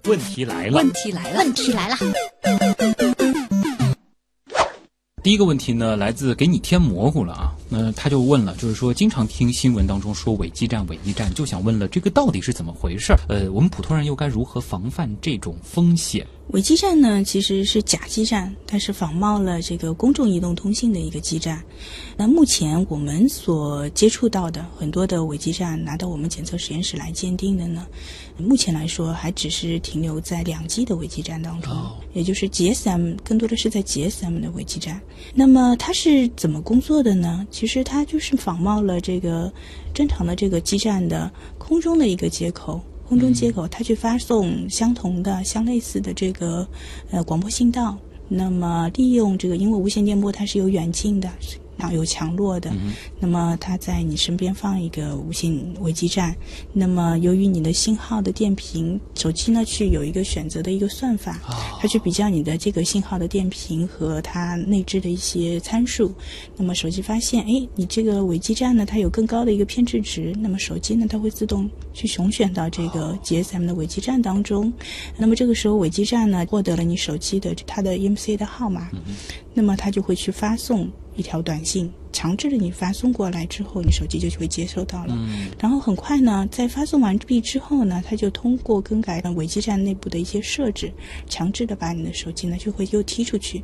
[0.04, 3.27] 问题来了，问题来了，问题来了。
[5.22, 7.54] 第一个问题呢，来自给你添蘑菇了啊。
[7.68, 13.12] 那他就问了，就是说经常听新闻当中说伪基站、伪基站，就想问了，这个到底是怎么回事？
[13.28, 16.26] 呃，我们普通人又该如何防范这种风险？
[16.52, 21.62] 伪基站呢，其实是假基站，它是仿冒了这个公众移动通信的一个基站。
[22.16, 27.86] 那目前我们所接触到的很多的伪基站，拿到我们检测实验室来鉴定的呢，
[28.38, 31.70] 目前来说还只是停留在两 G 的伪基站当中，
[32.14, 34.98] 也就是 GSM，更多的是在 GSM 的伪基站。
[35.34, 37.46] 那么它是怎么工作的呢？
[37.50, 39.52] 其实它就是仿冒了这个
[39.92, 42.80] 正常的这个基站的空中的一个接口。
[43.08, 46.68] 空中接口，它去发送相同的、相类似的这个
[47.10, 47.96] 呃广播信道。
[48.28, 51.30] 那么利用这个，因为无线电波它是有远近的。
[51.78, 52.72] 啊，有强弱的，
[53.20, 56.36] 那么它在你身边放一个无线伪基站，
[56.72, 61.40] 那么由于你的信号的电频，手机呢去有一个选择的一个算法，
[61.80, 66.12] 它去比较你的这个信号的电频和它内置的一些参数，
[66.56, 74.72] 那么手机发现，哎，你这个伪基站呢它有更高的一个偏置值，那么手机呢它会自动去熊选到这个 GSM 的伪基站当中，
[75.16, 78.88] 那么这个时候伪基站呢获得了你手机的它的 EMC 的号码，
[79.54, 80.88] 那么它就会去发送。
[81.18, 85.14] 一条短信，强制的你发送过来之后，你手机就会接收到了。
[85.18, 90.92] 嗯，然后很快呢，在发送完毕之后呢，它就通过更改了伪基站内部的一些设置，
[91.28, 93.62] 强制的把你的手机呢就会又踢出去。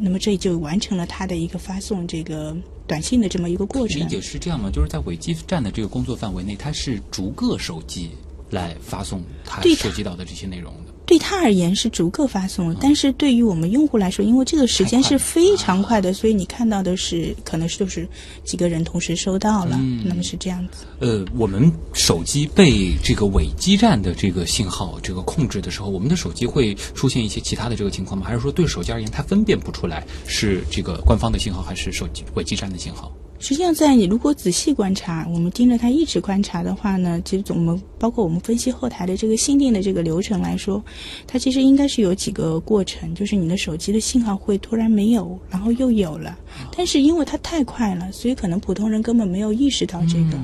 [0.00, 2.56] 那么这就完成了它的一个发送这个
[2.88, 4.00] 短信的这么一个过程。
[4.00, 4.68] 理解是这样吗？
[4.72, 8.10] 就是在伪基站的这个工作范围内，它是逐个手机
[8.50, 10.87] 来发送它涉及到的这些内容的。
[11.08, 18.06] 对他而言是逐个发送，但是对于我们用户来说，因为这个时间是非常快的，所以你看到的是可能是就是
[18.44, 20.84] 几个人同时收到了，那么是这样子。
[21.00, 28.26] 呃，我们手机被这个伪基站的这个信号这个控制的时候，我们的手机会出现一些其他的这个情况吗？
[28.26, 33.10] 还是说对手机而言，它分辨不出来是这个官方的信号还是手机伪基站的信号？
[33.40, 40.82] 实际上，在你如果仔细观察，我们盯着它一直观察的话呢，其实我们包括我们分析后台的这个信定的这个流程来说，
[41.26, 46.36] 它其实应该是有几个过程，就是你的手机的信号会突然没有，然后又有了，
[46.76, 50.38] 但是因为它太快了，所以可能普通人根本没有意识到这个。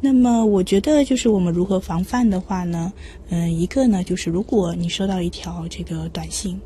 [0.00, 2.92] 那么，我觉得就是我们如何防范的话呢？
[3.30, 6.60] 嗯，一个呢，就是如果你收到一条这个短信。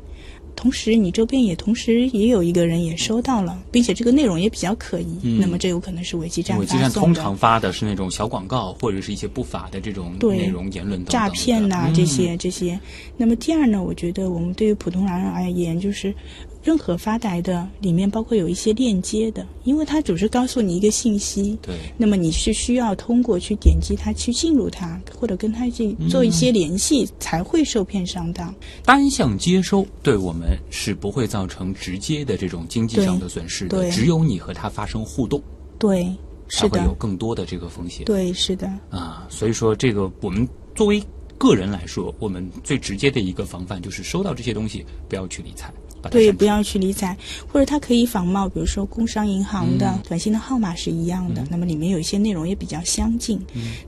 [0.55, 12.79] 同时，你周边也同时也有一个人也收到了，并且这个内容也比较可疑，那么这有可能是伪基站伪基站通常发的是那种小广告，或者是一些不法的这种内容言论诈骗呐这些这些。
[13.17, 16.13] 那么第二呢，我觉得我们对于普通人而言，就是。
[16.63, 28.53] 任何发来的里面包括有一些链接的，因为它只是告诉你一个信息，对，那么你是需要通过去点击它去进入它，或者跟它去做一些联系，才会受骗上当。
[28.85, 35.41] 单向接收对我们是不会造成直接的这种经济上的损失的，只有你和它发生互动，
[35.79, 36.15] 对，
[36.47, 38.05] 是的，会有更多的这个风险。
[38.05, 38.67] 对，是的。
[38.89, 41.01] 啊，所以说这个我们作为
[41.37, 45.73] 个人来说，我们最直接的一个防范就是收到这些东西不要去理睬。
[46.09, 47.15] 对，不要去理睬，
[47.47, 53.39] 或者它可以仿冒，比如说工商银行的短信的号码是一样的，那么里面有一些内容也比较相近。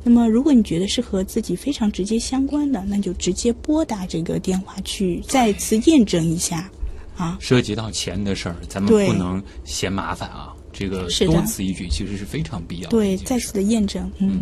[0.04, 6.70] 那么如果你觉得是和自己非常直接相关的，那就直接拨打这个电话去再次验证一下。
[7.16, 12.90] 啊，涉及到钱的事儿，咱们不能嫌麻烦啊，这个多此一举其实是非常必要的。
[12.90, 14.42] 对，再次的验证，嗯。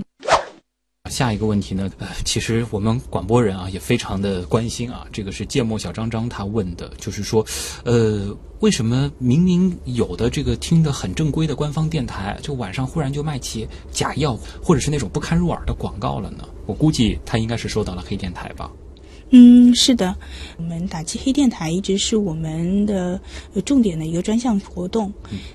[1.11, 7.45] 下一个问题呢，呃，其实我们广播人啊也非常的关心啊，这个是芥末小张张他问的，就是说，
[7.83, 16.45] 呃，为什么明明有的这个听的很正规的官方电台，就晚上忽然就卖起假药或者是那种不堪入耳的广告了呢？
[16.65, 18.71] 我估计他应该是收到了黑电台吧。
[19.33, 20.13] 嗯，是的，
[20.57, 23.19] 我们打击黑电台一直是我们的
[23.53, 25.11] 呃重点的一个专项活动。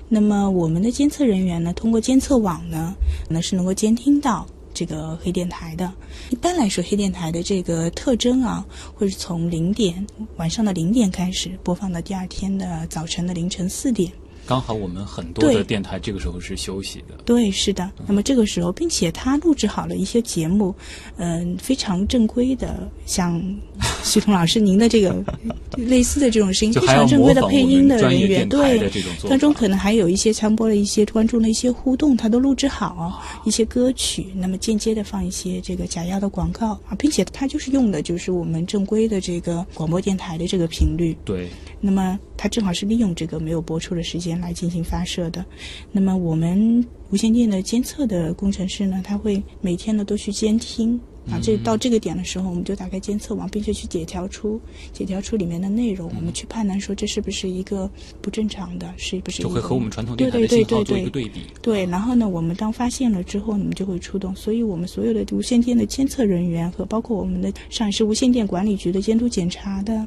[0.09, 2.95] 那么我们的监测人员呢，通过监测网呢，
[3.29, 4.47] 那是能够监听到
[4.77, 5.91] 这个黑电台的。
[6.29, 8.63] 一般来说，黑电台的这个特征啊，
[8.93, 10.05] 会是从零点
[10.35, 14.11] 晚上的零点开始播放到第二天的早晨的凌晨四点。
[14.47, 17.15] 刚好我们很多的电台这个时候是休息的。
[17.25, 17.91] 对，是的。
[18.07, 20.73] 那么这个时候，并且他录制好了一些节目，
[21.17, 23.43] 嗯、非常正规的，像
[24.03, 25.13] 徐彤老师您的这个
[25.75, 28.89] 类似的这种声音，非常正规的配音的人员，对。
[29.27, 41.49] 当中可能还有一些传播了一些观众的一些互动，他都录制好啊一些歌曲，那么间接的放一些这个假药的广告啊，并且他就是用的就是我们正规的这个广播电台的这个频率，对，
[41.81, 45.43] 那么它正好是利用这个没有播出的时间来进行发射的。
[45.91, 50.99] 那么我们无线电的监测的工程师呢，他会每天呢都去监听。
[51.29, 54.59] 啊，嗯这到这个点的时候，我们就打开监测网，并且去解调出
[54.93, 57.89] 解调出里面的内容，我们去判断说这是不是一个
[58.21, 61.41] 不正常的，是不是就会和我们传统对电台的对对对信号做一个对对比。
[61.61, 64.35] 对，然后呢，我们当发现了之后，我们就会出动。
[64.35, 70.05] 所以我们所有的无线电的监测人员和包括我们的上海市无线电管理局的监督检查的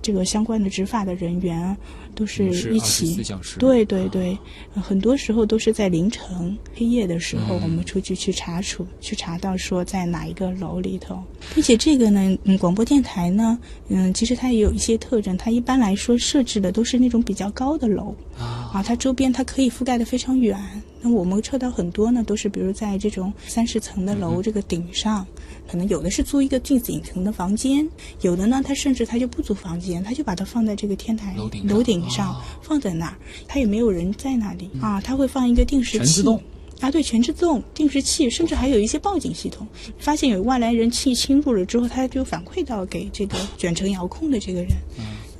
[0.00, 1.76] 这个相关的执法的人员啊，
[2.14, 2.44] 都是
[2.74, 3.16] 一起。
[3.16, 4.38] 24小时对对对、
[4.74, 11.22] 呃很多时候都是在凌晨黑夜的时候，嗯我们出去去查处，去查到说在哪一个楼里头，
[11.54, 13.58] 并且这个呢，嗯，广播电台呢，
[13.88, 18.14] 嗯，其实它也有一些特征，它一般来说设置的都是那种比较高的楼。
[18.38, 20.58] 啊，它周边它可以覆盖的非常远。
[21.02, 25.26] 那我们测到很多呢，都是比如在这种三十层的嗯楼这个顶上，
[25.68, 27.88] 可能有的是租一个镜子影城的房间，
[28.20, 33.16] 有的呢，他甚至他就不租房间，他就把它放在这个天台楼顶上楼顶上、哦放在那儿，
[33.48, 35.98] 他也没有人在那里、啊，他会放一个定时器。
[35.98, 36.42] 全自动
[36.80, 39.66] 啊，对，全自动定时器，甚至还有一些报警系统。
[39.98, 44.70] 发现有外来人气侵入了之后，他就反馈到给这个 卷程遥控的这个人。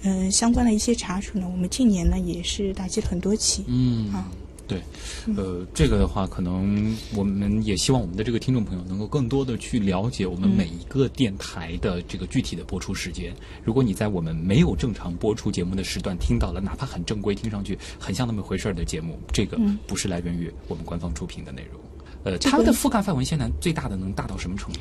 [0.04, 3.64] 嗯、相关的一些查处呢，我们近年呢也是打击了很多起。
[3.68, 4.30] 嗯啊，
[4.72, 13.34] 对，呃，这个的话，可能我们也希望我们的这个听众朋友能够更多的去了解我们每一个电台的这个具体的播出时间。
[13.62, 21.80] 如果你在我们没有正常播出节目的时段听到了，哪怕很正规，听上去很像那么回事儿的节目，这个不是来源于我们官方出品的内容。
[22.24, 24.80] 呃，它的覆盖范围现在最大的能大到什么程度？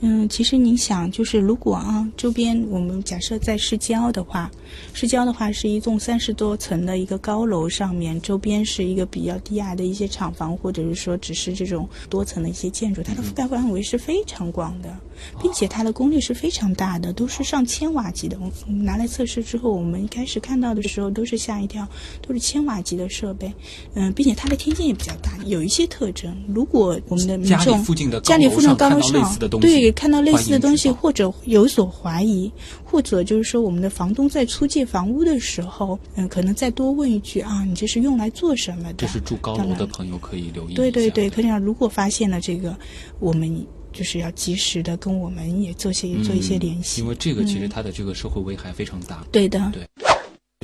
[0.00, 4.50] 嗯，其实你想，就是如果啊，周边我们假设在市郊的话，
[4.92, 14.94] 市郊的话是一栋三十多层的一个高楼上面，周边是一个比较低矮的一些厂房，或者是说只是这种多层的一些建筑，它的覆盖范围是非常广的，
[15.40, 18.38] 并且它的功率是非常大的，都是上千瓦级的。
[18.40, 21.86] 我们拿来测试之后，我们一开始看到的时候都是吓一跳，
[22.26, 23.52] 都是千瓦级的设备，
[23.94, 26.34] 嗯，并且它的天线也比较大，有一些特征。
[26.48, 32.50] 如果我们的民众附近高家里附近高楼上对看到类似的东西，或者有所怀疑，
[32.84, 38.94] 或者就是说我们的房东在出借房屋的时候，嗯，可能再多问一句啊，你这是用来做什么的？
[38.98, 40.74] 这是住高楼的朋友可以留意。
[40.74, 41.58] 对对对，可以啊。
[41.58, 42.76] 如果发现了这个，
[43.18, 43.66] 我们
[43.96, 47.00] 就是要及时的跟我们也做些、做一些联系。
[47.00, 49.24] 嗯因为这个其实它的这个社会危害非常大。
[49.32, 49.88] 对的，对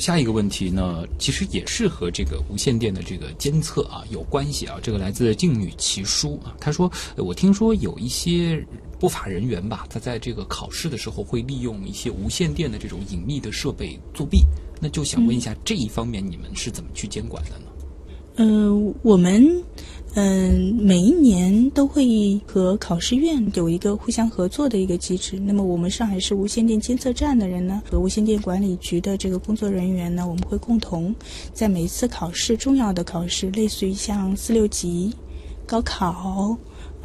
[0.03, 4.79] 下一个问题呢，其实也是和这个无线电的这个监测啊有关系啊。
[4.83, 8.65] 这个来自静女奇书啊，她说，呃我听说有一些
[8.99, 14.45] 不法人员吧，他在这个考试的时候会利用一些无线电的这种隐秘的设备作弊。
[14.81, 17.67] 那就想问一下，这一方面你们是怎么去监管的呢？
[18.37, 19.63] 嗯、我们
[20.15, 25.39] 嗯、每一年都会和考试院有一个互相合作的一个机制。
[25.39, 31.15] 那么我们上海市无线电监测站的人呢，和无线电管理局的这个工作人员呢，我们会共同
[31.55, 35.15] 在每一次考试重要的考试，类似于像四六级、
[35.65, 36.55] 高考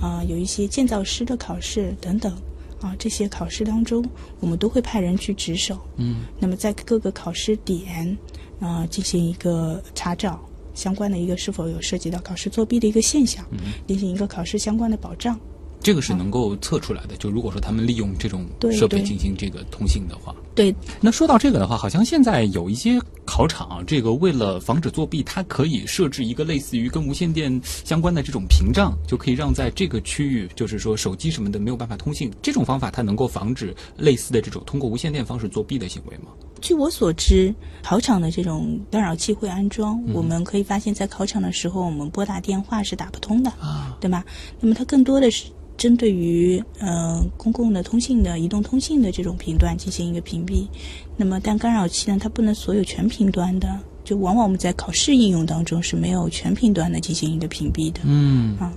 [0.02, 2.34] 啊、有一些建造师的考试等等。
[2.80, 4.06] 啊，这些考试当中，
[4.40, 5.80] 我们都会派人去值守。
[5.96, 8.16] 嗯，那么在各个考试点
[8.60, 10.40] 啊、进行一个查找，
[10.78, 15.38] 相关的一个是否有涉及到考试作弊的一个现象，嗯进行一个考试相关的保障。
[15.80, 17.16] 这个是能够测出来的。
[17.18, 32.32] 就如果说他们利用这种设备进行这个通信的话，对，那说到这个的话，好像现在有一些考场啊，这个为了防止作弊，它可以设置一个类似于跟无线电相关的这种屏障，就可以让在这个区域，就是说手机什么的没有办法通信。
[32.42, 36.32] 这种方法它能够防止类似的这种通过无线电方式作弊的行为吗？
[36.62, 37.53] 据我所知，
[37.84, 40.01] 考场的这种干扰器会安装。
[40.08, 44.26] 嗯我们可以发现，在考场的时候，我们拨打电话是打不通的，啊，对吧？
[44.60, 45.45] 那么它更多的是
[45.78, 50.68] 针对于呃公共的通信的移动通信的这种频段进行一个屏蔽。
[51.16, 57.99] 那么，但干扰器呢，它不能所有全频段的，就往往我们在考试应用当中是没有全频段的进行一个屏蔽的。
[58.03, 58.74] 嗯啊。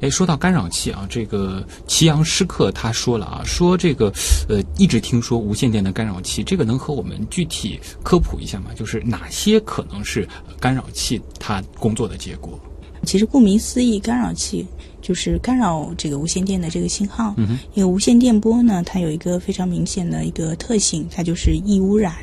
[0.00, 4.12] 哎，说到干扰器啊，这个祁阳师客他说了啊，说这个
[4.48, 8.70] 呃，一直听说无线电的干扰器，这个能和我们具体科普一下吗？
[8.74, 10.26] 就是哪些可能是
[10.58, 12.58] 干扰器它工作的结果？
[13.04, 14.66] 其实顾名思义，干扰器
[15.00, 17.34] 就是干扰这个无线电的这个信号。
[17.36, 17.58] 嗯哼。
[17.74, 22.14] 因为无线电波呢，它有一个非常明显的一个特性，它就是易污染。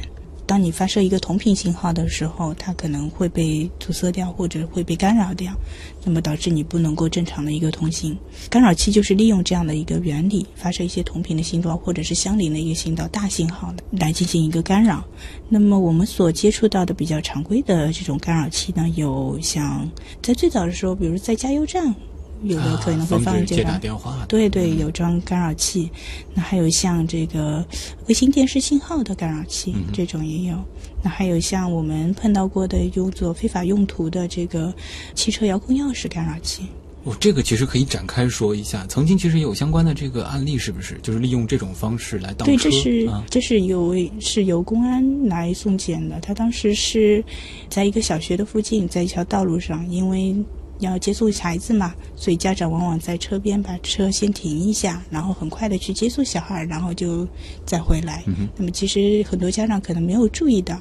[0.47, 5.53] 当你发射一个同频信号的时候，它可能会被阻塞掉，或者会被干扰掉，
[6.05, 8.17] 那么导致你不能够正常的一个通信。
[8.49, 15.03] 干扰器就是利用这样的一个原理，发射一些同频的信道或者是相邻的一个信道大信号来进行一个干扰。
[15.49, 19.87] 那么我们所接触到的比较常规的这种干扰器呢，有像
[20.23, 21.93] 在最早的时候，比如在加油站。
[22.43, 25.89] 有的可能会放一接打电话，对对，有装干扰器。
[26.33, 27.65] 那还有像这个
[28.07, 30.55] 卫星电视信号的干扰器，这种也有。
[31.03, 34.73] 那还有像我们碰到过的用作非法用途的这个
[35.15, 36.63] 汽车遥控钥匙干扰器。
[37.03, 38.85] 哦，这个其实可以展开说一下。
[38.87, 40.99] 曾经其实有相关的这个案例，是不是？
[41.01, 42.51] 就是利用这种方式来盗车。
[42.51, 46.19] 对，这是这是由是由公安来送检的。
[46.19, 47.23] 他当时是
[47.69, 50.35] 在一个小学的附近，在一条道路上，因为。
[50.79, 57.27] 要接送孩子嘛，所以家长往往在车边把车先停一下，然后很快的去接送小孩，然后就
[57.65, 58.23] 再回来。
[58.55, 60.79] 那么其实很多家长可能没有注意到，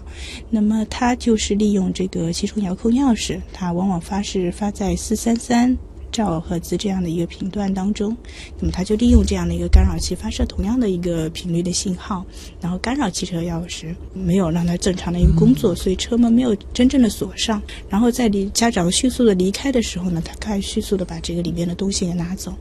[0.50, 5.76] 那么他就是利用这个汽车遥控钥匙，他往往发是发在四三三。
[6.16, 8.16] 兆赫兹这样的一个频段当中，
[8.58, 12.24] 那么它就利用这样的一个干扰器发射同样的一个频率的信号，
[12.60, 17.60] 然后干扰汽车钥匙，没有让它正常的一个工作，所以车门没有真正的锁上。
[17.90, 22.54] 然后在离家长迅速的离开的时候呢，他开始迅速的把这个里面的东西给拿走。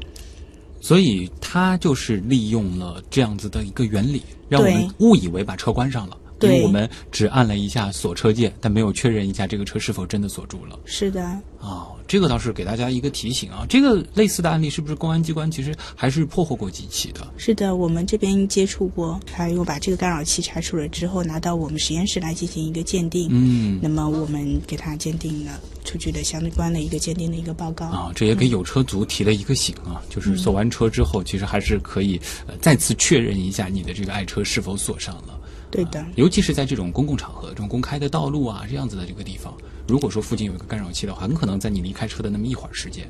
[0.81, 6.17] 所以他就是利用了这样子的一个原理，让我们误以为把车关上了。
[6.41, 10.77] 因为我们只按了一下锁车键，但没有确认一下这个车是否真的锁住了。
[10.85, 11.23] 是的。
[11.59, 13.65] 哦，这个倒是给大家一个提醒啊。
[13.67, 17.25] 这个类似的案例是不是公安机关其实还是破获过几起的？
[17.37, 23.29] 是的，我们这边接触过，还有把这个干扰器拆除了之后，拿到我们实验室来进行一个鉴定。
[23.31, 23.79] 嗯。
[23.81, 27.87] 那么我们给他鉴定了，出具的相关的一个鉴定的一个报告。
[27.87, 35.34] 啊，这也给有车族提了一个醒啊，就是锁完车之后，其实还是可以呃再次确认一下你的这个爱车是否锁上了。
[35.75, 39.53] 对的，尤其是在这种公共场合、这种公开的道路啊，这样子的这个地方，
[39.87, 43.07] 如果说附近有一个干扰器的话，很可能在你离开车的那么一会儿时间，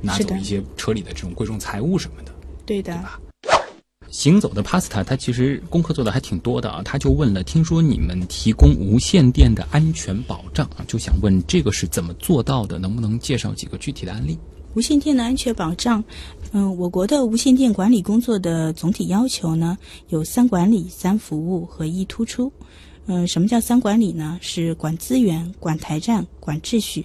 [0.00, 2.32] 拿走一些车里的这种贵重财物什么的。
[2.64, 2.92] 对的。
[2.92, 3.20] 对吧？
[4.10, 6.82] 行走的 Pasta，他其实功课做的还挺多的啊。
[6.82, 12.76] 他就问了，听说你们提供无线电的安全保障啊，就想问这个是怎么做到的？
[12.76, 14.36] 能不能介绍几个具体的案例？
[14.74, 16.02] 无线电的安全保障，
[16.52, 19.76] 嗯，我国的无线电管理工作的总体要求呢，
[20.08, 22.52] 有三管理、三服务和一突出。
[23.06, 24.38] 嗯，什么叫三管理呢？
[24.40, 27.04] 是管资源、管台站、管秩序。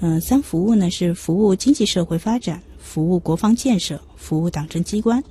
[0.00, 5.22] 嗯，三服务呢是服务经济社会发展、服务国防建设、服务党政机关。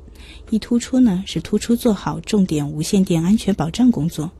[0.49, 4.31] 一突出呢是突出做好重点无线电安全保障工作。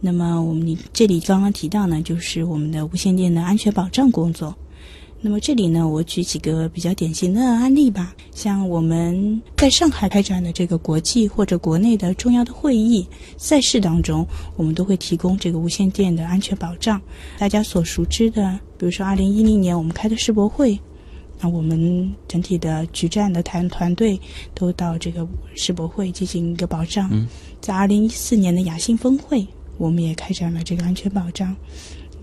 [0.00, 4.54] 那么我们这里刚刚提到呢，就是我们的无线电的安全保障工作。
[5.20, 8.14] 那么这里呢，我举几个比较典型的案例吧。
[8.32, 13.04] 像我们在上海开展的这个国际或者国内的重要的会议
[13.36, 14.24] 赛事当中，
[14.56, 17.02] 我们都会提供这个无线电的安全保障。
[17.36, 20.78] 大家所熟知的，比如说二零一零年我们开的世博会，
[21.40, 24.20] 那我们整体的局站的团团队
[24.54, 27.10] 都到这个世博会进行一个保障。
[27.60, 29.44] 在二零一四年的亚信峰会，
[29.78, 31.56] 我们也开展了这个安全保障。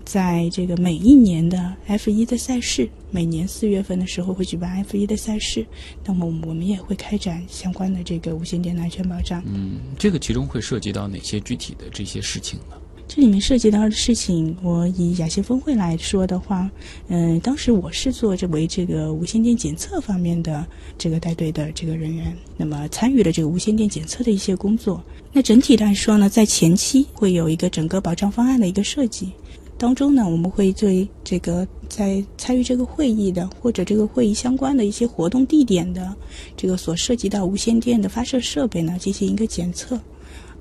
[0.06, 5.66] 在这个每一年的 F 一的赛事，每年四月份的时候会举办 F 一的赛事，
[6.04, 9.42] 那么我们也会开展相关的这个无线电的安全保障。
[9.46, 12.76] 嗯，这个其中会涉及到哪些具体的这些事情呢？
[13.08, 16.70] 这里面涉及到的事情，我以亚协峰会来说的话，
[17.08, 20.66] 嗯，当时我是作为这个无线电检测方面的
[20.98, 25.02] 这个带队的这个人员，那么参与了这个无线电检测的一些工作。
[25.32, 29.30] 那整体来说呢，在前期会有一个整个保障方案的一个设计。
[29.78, 36.14] 当中呢，我们会对这个在参与这个会议的或者这个会议相关的一些活动地点的
[36.56, 40.00] 这个所涉及到无线电的发射设备呢进行一个检测。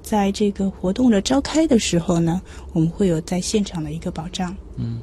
[0.04, 2.42] 在这个活动的召开的时候呢，
[2.74, 4.56] 我们会有在现场的一个保障。
[4.76, 5.00] 嗯，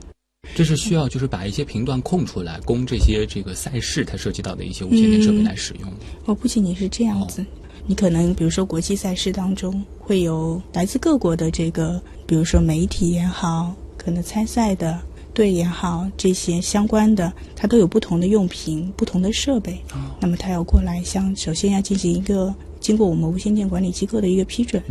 [0.54, 5.90] 这是需要就是把一些频段空出来，供这些这个赛事它涉及到的一些无线电设备来使用。
[6.26, 7.44] 哦，不仅仅是这样子，
[7.86, 13.74] 你可能比如说国际赛事当中会有来自各国的这个，比如说媒体也好。
[14.04, 14.98] 可能参赛的
[15.32, 19.78] 队也好，这些相关的，它都有不同的用品、不同的设备。
[20.20, 24.82] 那么它要过来，像首先要进行一个经过我们无线电管理机构的一个批准。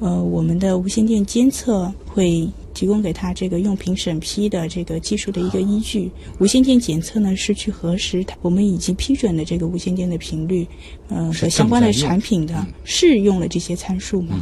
[0.00, 6.10] 呃，我们的无线电监测会提供给他这个用品审批的这个技术的一个依据。
[6.38, 10.66] 无线电检测呢是去核实它我们已经批准的这个无线电的频率，
[11.08, 14.36] 呃和相关的产品的嗯是用了这些参数吗？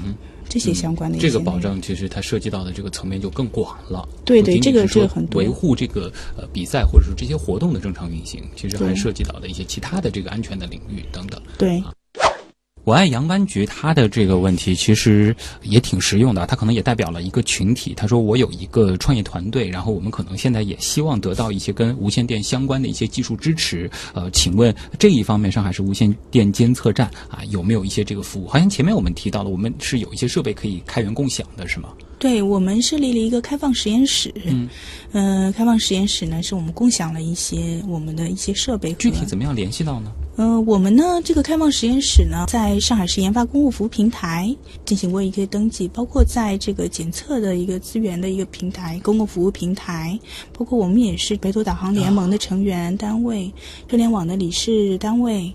[0.49, 4.09] 这些相关的一些这个保障其实它涉及到的这个层面就更广了。
[4.25, 11.41] 对对这个这个很多维护这个呃比赛或者说这些活动的正常运行，其实还涉及到的一些其他的这个安全的领域等等。
[11.59, 11.83] 对。
[12.89, 17.93] 我爱杨湾局，他的这个问题其实也挺实用的，他可能也代表了一个群体。
[17.93, 23.91] 他说我有一个创业团队，然后我们可能现在也希望得到一些跟无线电相关的一些技术支持。
[24.15, 28.49] 呃，请问这一方面，上海市无线电监测站啊有没有一些这个服务？
[28.49, 31.91] 好像前面我们提到了，我们是有一些设备可以开源共享的，是吗？
[32.19, 34.67] 对我们设立了一个开放实验室，嗯，
[35.13, 40.11] 呃，开放实验室呢是我们共享了一些我们的一些设备，具体怎么样联系到呢？
[40.39, 50.17] 呃，我们呢这个开放实验室呢，在上海市研发公共服务平台进行过一个登记，包括在这个检测的一个资源的一个平台、公共服务平台，
[50.57, 53.53] 包括我们也是北斗导航联盟的成员单位、
[53.89, 55.53] 车联网的理事单位，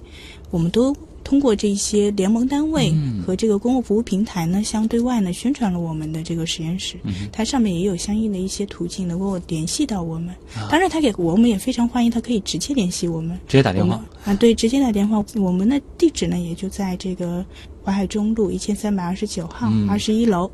[0.51, 0.93] 我们都。
[1.34, 2.93] 通过这些联盟单位
[3.25, 6.95] 和这个公共服务平台呢，相对外呢宣传了我们的这个实验室，
[7.31, 10.31] 它上面也有相应的一些途径能够联系到我们。
[10.69, 13.36] 当然，他给我们也非常欢迎，他可以直接联系我们。
[13.47, 13.99] 直接打电话。
[14.25, 15.25] 啊，对，直接打电话。
[15.38, 17.43] 我们的地址呢，也就在这个
[17.84, 20.45] 淮海中路一千三百二十九号嗯二十一楼。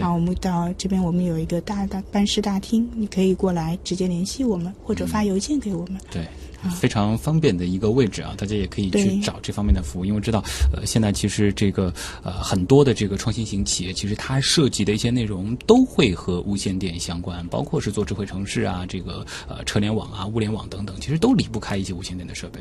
[0.00, 5.96] 啊，我们到这边，我们有一个大大办事大厅，你可以过来直接联系我们，或者发邮件给我们。
[6.10, 6.26] 对，
[6.70, 10.42] 非常方便的一个位置啊，大家也可以去找这方面的服务，因为知道，
[10.72, 11.92] 呃，现在其实这个
[12.22, 22.60] 呃很多的这个创新型企业，其实它涉及的一些内容都会和无线电相关，包括是做智慧城市啊，这个呃车联网啊、物联网等等，其实都离不开一些无线电的设备。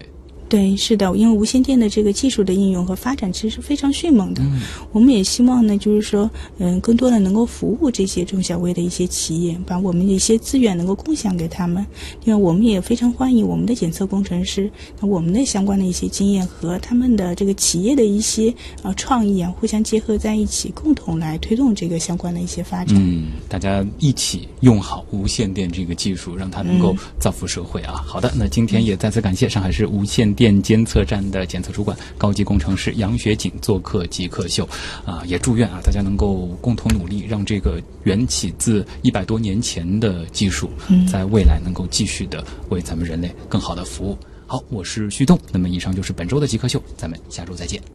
[0.54, 4.44] 对，是的，因为无线电的这个技术的应用和发展其实是非常迅猛的。
[4.44, 6.30] 嗯我们也希望呢，就是说，
[6.60, 11.84] 嗯，更多的能够服务这些中小微的一些企业，把我们的一些资源能够共享给他们。
[12.24, 14.70] 因为我们也非常欢迎我们的检测工程师，
[15.02, 22.96] 那我们的相关的一些经验和他们的这个企业的一些呃创意啊，互相结合在一起，共同来推动这个相关的一些发展。
[22.96, 27.94] 嗯，大家一起用好无线电这个技术，让它能够造福社会啊。
[28.06, 34.68] 好的，那今天也再次感谢上海市无线电监测站的检测主管、高级工程师杨学景做客极客秀，
[35.06, 40.70] 啊，也祝愿啊大家能够共同努力，让这个缘起自一百多年前的技术，
[41.10, 44.18] 在未来能够继续的为咱们人类更好的服务。
[44.48, 47.94] 好，我是旭东，那么以上就是本周的极客秀，咱们下周再见。